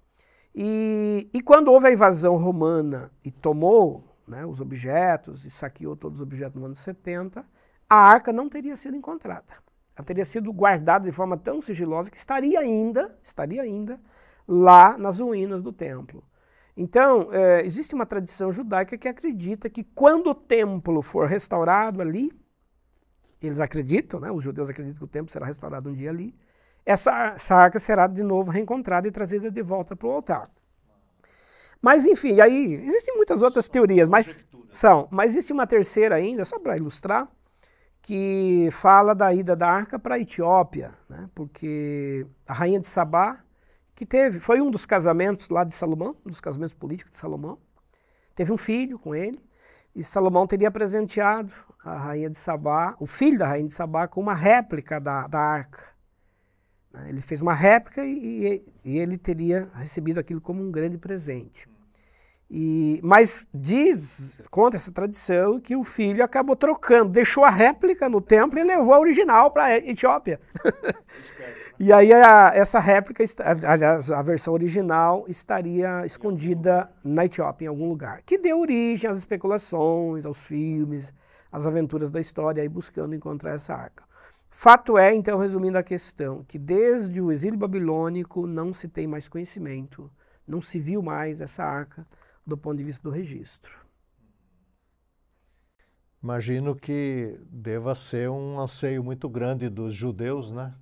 [0.54, 6.20] E, e quando houve a invasão romana e tomou né, os objetos e saqueou todos
[6.20, 7.44] os objetos no ano 70,
[7.88, 9.54] a arca não teria sido encontrada.
[9.96, 13.98] Ela teria sido guardada de forma tão sigilosa que estaria ainda, estaria ainda
[14.46, 16.22] lá nas ruínas do templo.
[16.76, 22.30] Então, é, existe uma tradição judaica que acredita que quando o templo for restaurado ali,
[23.42, 26.32] eles acreditam, né, os judeus acreditam que o templo será restaurado um dia ali,
[26.86, 30.50] essa, essa arca será de novo reencontrada e trazida de volta para o altar.
[31.82, 35.08] Mas, enfim, aí existem muitas outras teorias, mas são.
[35.10, 37.28] Mas existe uma terceira ainda, só para ilustrar,
[38.08, 41.28] que fala da ida da arca para a Etiópia, né?
[41.34, 43.38] porque a rainha de Sabá,
[43.94, 47.58] que teve, foi um dos casamentos lá de Salomão, um dos casamentos políticos de Salomão,
[48.34, 49.38] teve um filho com ele,
[49.94, 51.52] e Salomão teria presenteado
[51.84, 55.38] a rainha de Sabá, o filho da rainha de Sabá, com uma réplica da, da
[55.38, 55.84] arca.
[56.90, 57.10] Né?
[57.10, 61.68] Ele fez uma réplica e, e ele teria recebido aquilo como um grande presente.
[62.50, 68.22] E, mas diz, conta essa tradição, que o filho acabou trocando, deixou a réplica no
[68.22, 70.40] templo e levou a original para a Etiópia.
[71.78, 73.22] e aí a, essa réplica,
[73.66, 78.22] aliás, a versão original estaria escondida na Etiópia, em algum lugar.
[78.24, 81.12] Que deu origem às especulações, aos filmes,
[81.52, 84.04] às aventuras da história, aí buscando encontrar essa arca.
[84.50, 89.28] Fato é, então, resumindo a questão, que desde o exílio babilônico não se tem mais
[89.28, 90.10] conhecimento,
[90.46, 92.06] não se viu mais essa arca
[92.48, 93.86] do ponto de vista do registro.
[96.22, 100.74] Imagino que deva ser um anseio muito grande dos judeus, né?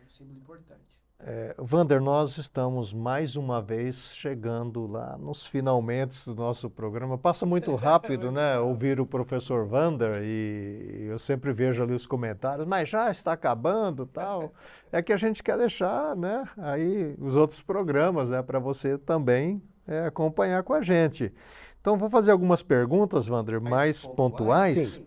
[0.00, 0.86] É um símbolo importante.
[1.18, 7.18] É, Vander, nós estamos mais uma vez chegando lá nos finalmente do nosso programa.
[7.18, 8.58] Passa muito rápido, né?
[8.58, 14.06] Ouvir o professor Vander e eu sempre vejo ali os comentários, mas já está acabando,
[14.06, 14.52] tal.
[14.92, 16.48] É que a gente quer deixar, né?
[16.56, 18.40] Aí os outros programas, né?
[18.40, 21.32] Para você também é, acompanhar com a gente.
[21.80, 24.94] Então, vou fazer algumas perguntas, Wander, mais, pontuais.
[24.94, 25.06] Sim.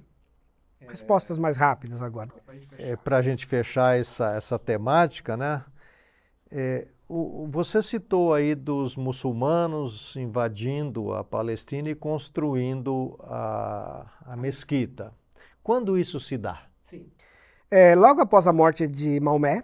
[0.87, 2.31] Respostas mais rápidas agora.
[2.77, 5.63] É, Para a gente fechar essa, essa temática, né?
[6.49, 15.13] É, o, você citou aí dos muçulmanos invadindo a Palestina e construindo a, a mesquita.
[15.61, 16.63] Quando isso se dá?
[16.83, 17.07] Sim.
[17.69, 19.63] É, logo após a morte de Maomé,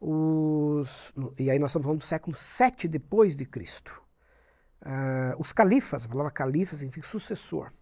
[0.00, 4.02] os, e aí nós estamos falando do século 7 depois de Cristo.
[4.86, 7.72] Uh, os califas, a palavra califas significa sucessor,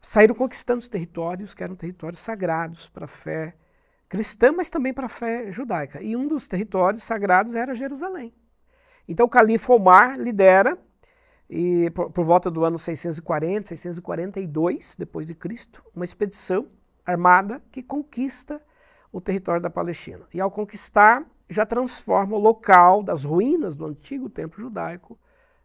[0.00, 3.54] saíram conquistando os territórios que eram territórios sagrados para a fé
[4.08, 6.02] cristã, mas também para a fé judaica.
[6.02, 8.32] E um dos territórios sagrados era Jerusalém.
[9.06, 10.78] Então o califa Omar lidera,
[11.50, 16.66] e por, por volta do ano 640, 642 depois de Cristo, uma expedição
[17.04, 18.58] armada que conquista
[19.12, 20.26] o território da Palestina.
[20.32, 25.18] E ao conquistar, já transforma o local das ruínas do antigo templo judaico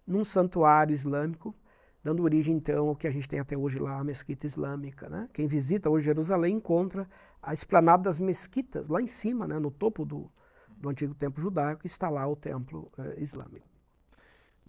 [0.07, 1.53] num santuário islâmico,
[2.03, 5.09] dando origem então ao que a gente tem até hoje lá, a mesquita islâmica.
[5.09, 5.27] Né?
[5.33, 7.07] Quem visita hoje Jerusalém encontra
[7.41, 10.31] a esplanada das mesquitas, lá em cima, né, no topo do,
[10.77, 13.67] do antigo templo judaico, está lá o templo eh, islâmico.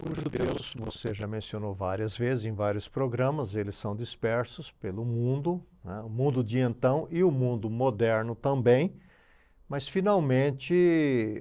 [0.01, 5.61] Os judeus, você já mencionou várias vezes em vários programas, eles são dispersos pelo mundo,
[5.83, 8.95] né, o mundo de então e o mundo moderno também.
[9.69, 10.73] Mas finalmente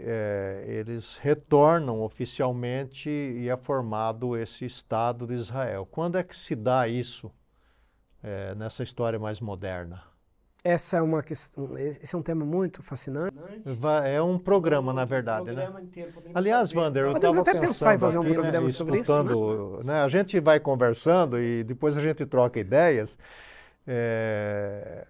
[0.05, 5.89] é, eles retornam oficialmente e é formado esse Estado de Israel.
[5.91, 7.33] Quando é que se dá isso
[8.22, 10.03] é, nessa história mais moderna?
[10.62, 13.35] Essa é uma questão, esse é um tema muito fascinante.
[14.05, 15.53] É um programa, na verdade, né?
[15.53, 15.87] programa né?
[15.87, 19.81] Inteiro, Aliás, Wander, eu estava pensando pensar em fazer um aqui, programa né, sobre isso.
[19.85, 20.03] Né?
[20.03, 23.18] A gente vai conversando e depois a gente troca ideias,
[23.87, 25.07] é,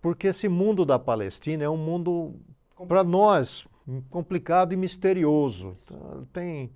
[0.00, 2.34] porque esse mundo da Palestina é um mundo
[2.88, 3.66] para nós,
[4.10, 5.74] complicado e misterioso.
[6.32, 6.70] Tem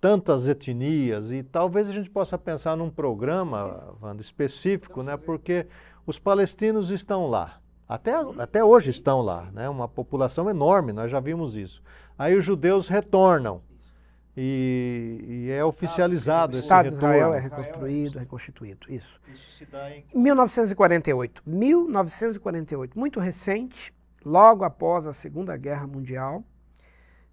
[0.00, 5.16] tantas etnias e talvez a gente possa pensar num programa, Wanda, específico, né?
[5.16, 5.66] Porque
[6.06, 7.60] os palestinos estão lá.
[7.88, 9.68] Até, até hoje estão lá, né?
[9.68, 11.82] Uma população enorme, nós já vimos isso.
[12.18, 13.62] Aí os judeus retornam
[14.36, 19.20] e, e é oficializado o Estado de Israel é reconstruído, reconstituído, isso.
[19.32, 21.42] Isso se dá em 1948.
[21.44, 23.92] 1948, muito recente,
[24.24, 26.44] logo após a Segunda Guerra Mundial,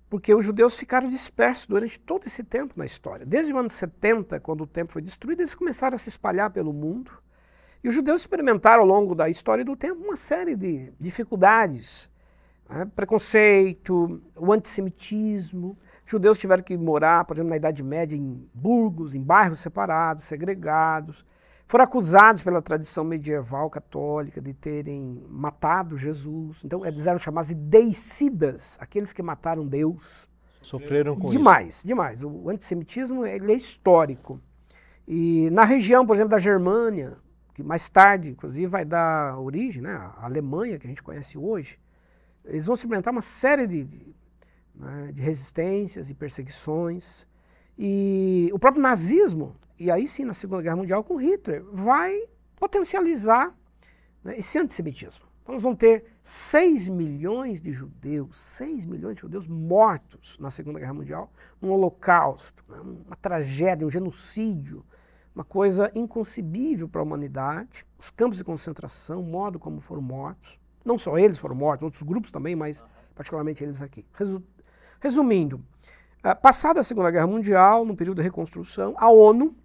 [0.09, 3.25] porque os judeus ficaram dispersos durante todo esse tempo na história.
[3.25, 6.71] Desde o ano 70, quando o templo foi destruído, eles começaram a se espalhar pelo
[6.71, 7.11] mundo.
[7.83, 12.09] E os judeus experimentaram ao longo da história do tempo uma série de dificuldades.
[12.69, 12.89] Né?
[12.95, 15.77] Preconceito, o antissemitismo.
[16.05, 21.25] Judeus tiveram que morar, por exemplo, na Idade Média, em burgos, em bairros separados, segregados.
[21.67, 26.63] Foram acusados pela tradição medieval católica de terem matado Jesus.
[26.63, 30.29] Então, eles eram chamados de deicidas, aqueles que mataram Deus.
[30.61, 31.87] Sofreram com demais, isso.
[31.87, 32.23] Demais, demais.
[32.23, 34.39] O antissemitismo ele é histórico.
[35.07, 37.17] E na região, por exemplo, da Germânia,
[37.53, 41.79] que mais tarde, inclusive, vai dar origem, né, à Alemanha, que a gente conhece hoje,
[42.43, 44.15] eles vão experimentar uma série de, de,
[44.75, 47.25] né, de resistências e perseguições.
[47.77, 52.23] E o próprio nazismo, e aí sim na Segunda Guerra Mundial com Hitler, vai
[52.55, 53.53] potencializar
[54.23, 55.25] né, esse antissemitismo.
[55.41, 60.79] Então nós vamos ter 6 milhões de judeus, 6 milhões de judeus mortos na Segunda
[60.79, 64.83] Guerra Mundial, um holocausto, né, uma tragédia, um genocídio,
[65.35, 67.85] uma coisa inconcebível para a humanidade.
[67.99, 70.57] Os campos de concentração, o modo como foram mortos.
[70.83, 74.05] Não só eles foram mortos, outros grupos também, mas particularmente eles aqui.
[74.99, 75.63] Resumindo,
[76.23, 79.55] ah, passada a Segunda Guerra Mundial, no período da reconstrução, a ONU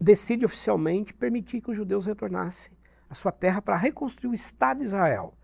[0.00, 2.72] decide oficialmente permitir que os judeus retornassem
[3.10, 5.34] a sua terra para reconstruir o Estado de Israel.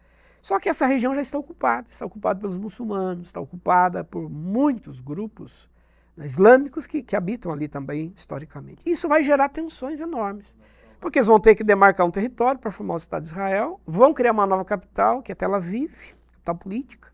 [0.42, 5.00] Só que essa região já está ocupada, está ocupada pelos muçulmanos, está ocupada por muitos
[5.00, 5.70] grupos
[6.14, 8.82] né, islâmicos que, que habitam ali também historicamente.
[8.84, 10.57] Isso vai gerar tensões enormes,
[11.00, 14.12] porque eles vão ter que demarcar um território para formar o Estado de Israel, vão
[14.12, 17.09] criar uma nova capital, que é Tel Aviv, capital política,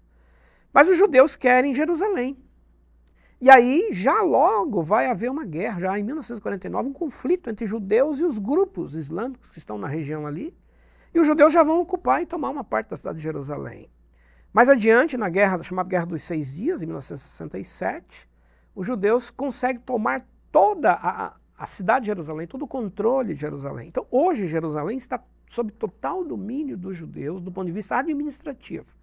[0.72, 2.36] mas os judeus querem Jerusalém.
[3.40, 8.20] E aí já logo vai haver uma guerra, já em 1949, um conflito entre judeus
[8.20, 10.54] e os grupos islâmicos que estão na região ali.
[11.14, 13.90] E os judeus já vão ocupar e tomar uma parte da cidade de Jerusalém.
[14.52, 18.28] Mais adiante, na guerra chamada Guerra dos Seis Dias, em 1967,
[18.74, 20.20] os judeus conseguem tomar
[20.52, 23.88] toda a, a cidade de Jerusalém, todo o controle de Jerusalém.
[23.88, 25.18] Então, hoje, Jerusalém está
[25.48, 28.99] sob total domínio dos judeus do ponto de vista administrativo.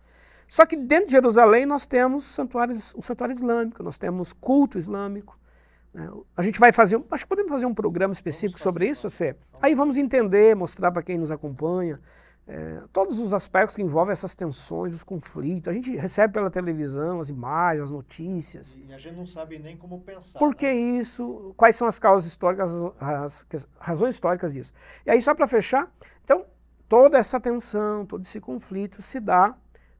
[0.47, 5.37] Só que dentro de Jerusalém nós temos santuários, o santuário islâmico, nós temos culto islâmico.
[5.93, 6.09] Né?
[6.35, 9.35] A gente vai fazer, acho que podemos fazer um programa específico sobre isso, você.
[9.61, 11.99] Aí vamos entender, mostrar para quem nos acompanha,
[12.47, 15.67] é, todos os aspectos que envolvem essas tensões, os conflitos.
[15.67, 18.77] A gente recebe pela televisão as imagens, as notícias.
[18.87, 20.39] E a gente não sabe nem como pensar.
[20.39, 20.73] Por que né?
[20.73, 21.53] isso?
[21.57, 22.71] Quais são as causas históricas,
[23.01, 24.71] as, as razões históricas disso?
[25.05, 25.91] E aí, só para fechar,
[26.23, 26.45] então,
[26.87, 29.53] toda essa tensão, todo esse conflito se dá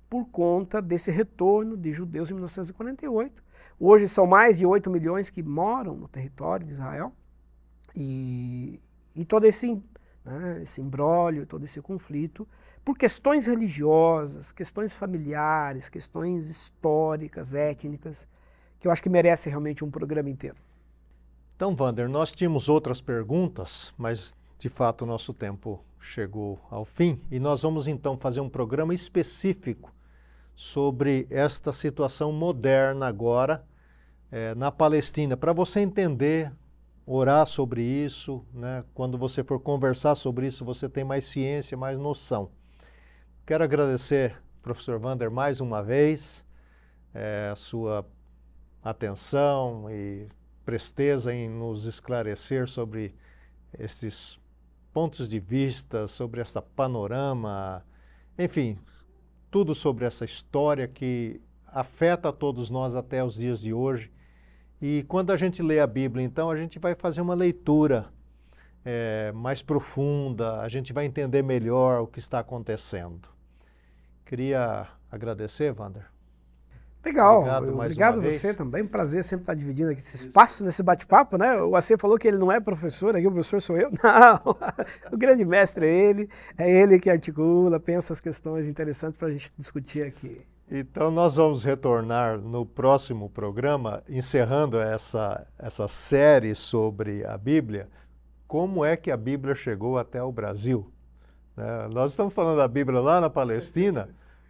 [0.10, 3.44] por conta desse retorno de judeus em 1948.
[3.80, 7.14] Hoje são mais de 8 milhões que moram no território de Israel.
[7.96, 8.80] E,
[9.16, 9.82] e todo esse,
[10.24, 12.48] né, esse imbróglio, todo esse conflito,
[12.84, 18.28] por questões religiosas, questões familiares, questões históricas, étnicas,
[18.80, 20.58] que eu acho que merece realmente um programa inteiro.
[21.56, 27.20] Então, Wander, nós tínhamos outras perguntas, mas de fato o nosso tempo chegou ao fim
[27.30, 29.92] e nós vamos então fazer um programa específico
[30.58, 33.64] sobre esta situação moderna agora
[34.32, 36.52] é, na Palestina, para você entender,
[37.06, 38.84] orar sobre isso, né?
[38.96, 42.50] quando você for conversar sobre isso, você tem mais ciência, mais noção.
[43.46, 46.44] Quero agradecer, professor Vander, mais uma vez,
[47.14, 48.04] é, a sua
[48.84, 50.28] atenção e
[50.66, 53.14] presteza em nos esclarecer sobre
[53.78, 54.40] esses
[54.92, 57.86] pontos de vista, sobre essa panorama,
[58.40, 58.80] enfim,
[59.50, 64.12] tudo sobre essa história que afeta a todos nós até os dias de hoje.
[64.82, 68.08] E quando a gente lê a Bíblia, então, a gente vai fazer uma leitura
[68.86, 73.28] é, mais profunda, a gente vai entender melhor o que está acontecendo.
[74.26, 76.17] Queria agradecer, Wander.
[77.08, 78.84] Legal, obrigado, obrigado você também.
[78.84, 81.56] Um prazer sempre estar dividindo aqui esse espaço nesse bate-papo, né?
[81.62, 83.90] O AC falou que ele não é professor, aqui o professor sou eu.
[84.04, 84.56] Não,
[85.12, 89.32] o grande mestre é ele, é ele que articula, pensa as questões interessantes para a
[89.32, 90.42] gente discutir aqui.
[90.70, 97.88] Então nós vamos retornar no próximo programa, encerrando essa, essa série sobre a Bíblia,
[98.46, 100.92] como é que a Bíblia chegou até o Brasil.
[101.56, 101.88] Né?
[101.90, 104.10] Nós estamos falando da Bíblia lá na Palestina,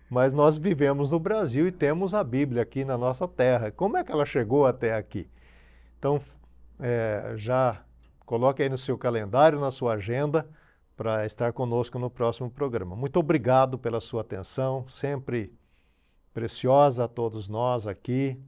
[0.09, 3.71] mas nós vivemos no Brasil e temos a Bíblia aqui na nossa terra.
[3.71, 5.29] Como é que ela chegou até aqui?
[5.99, 6.19] Então,
[6.79, 7.83] é, já
[8.25, 10.47] coloque aí no seu calendário, na sua agenda,
[10.95, 12.95] para estar conosco no próximo programa.
[12.95, 15.53] Muito obrigado pela sua atenção, sempre
[16.33, 18.39] preciosa a todos nós aqui.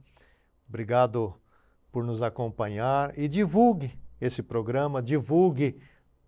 [0.68, 1.34] Obrigado
[1.92, 5.80] por nos acompanhar e divulgue esse programa, divulgue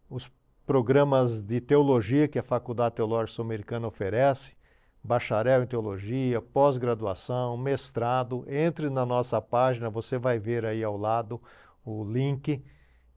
[0.08, 0.30] os
[0.66, 4.56] programas de teologia que a Faculdade Teológica Sul-Americana oferece
[5.02, 11.40] bacharel em teologia, pós-graduação, mestrado, entre na nossa página, você vai ver aí ao lado
[11.84, 12.62] o link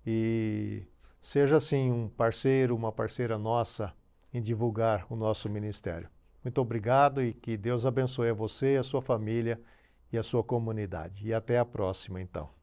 [0.05, 0.83] e
[1.21, 3.93] seja assim um parceiro, uma parceira nossa
[4.33, 6.09] em divulgar o nosso ministério.
[6.43, 9.59] Muito obrigado e que Deus abençoe a você, a sua família
[10.11, 11.27] e a sua comunidade.
[11.27, 12.54] E até a próxima, então.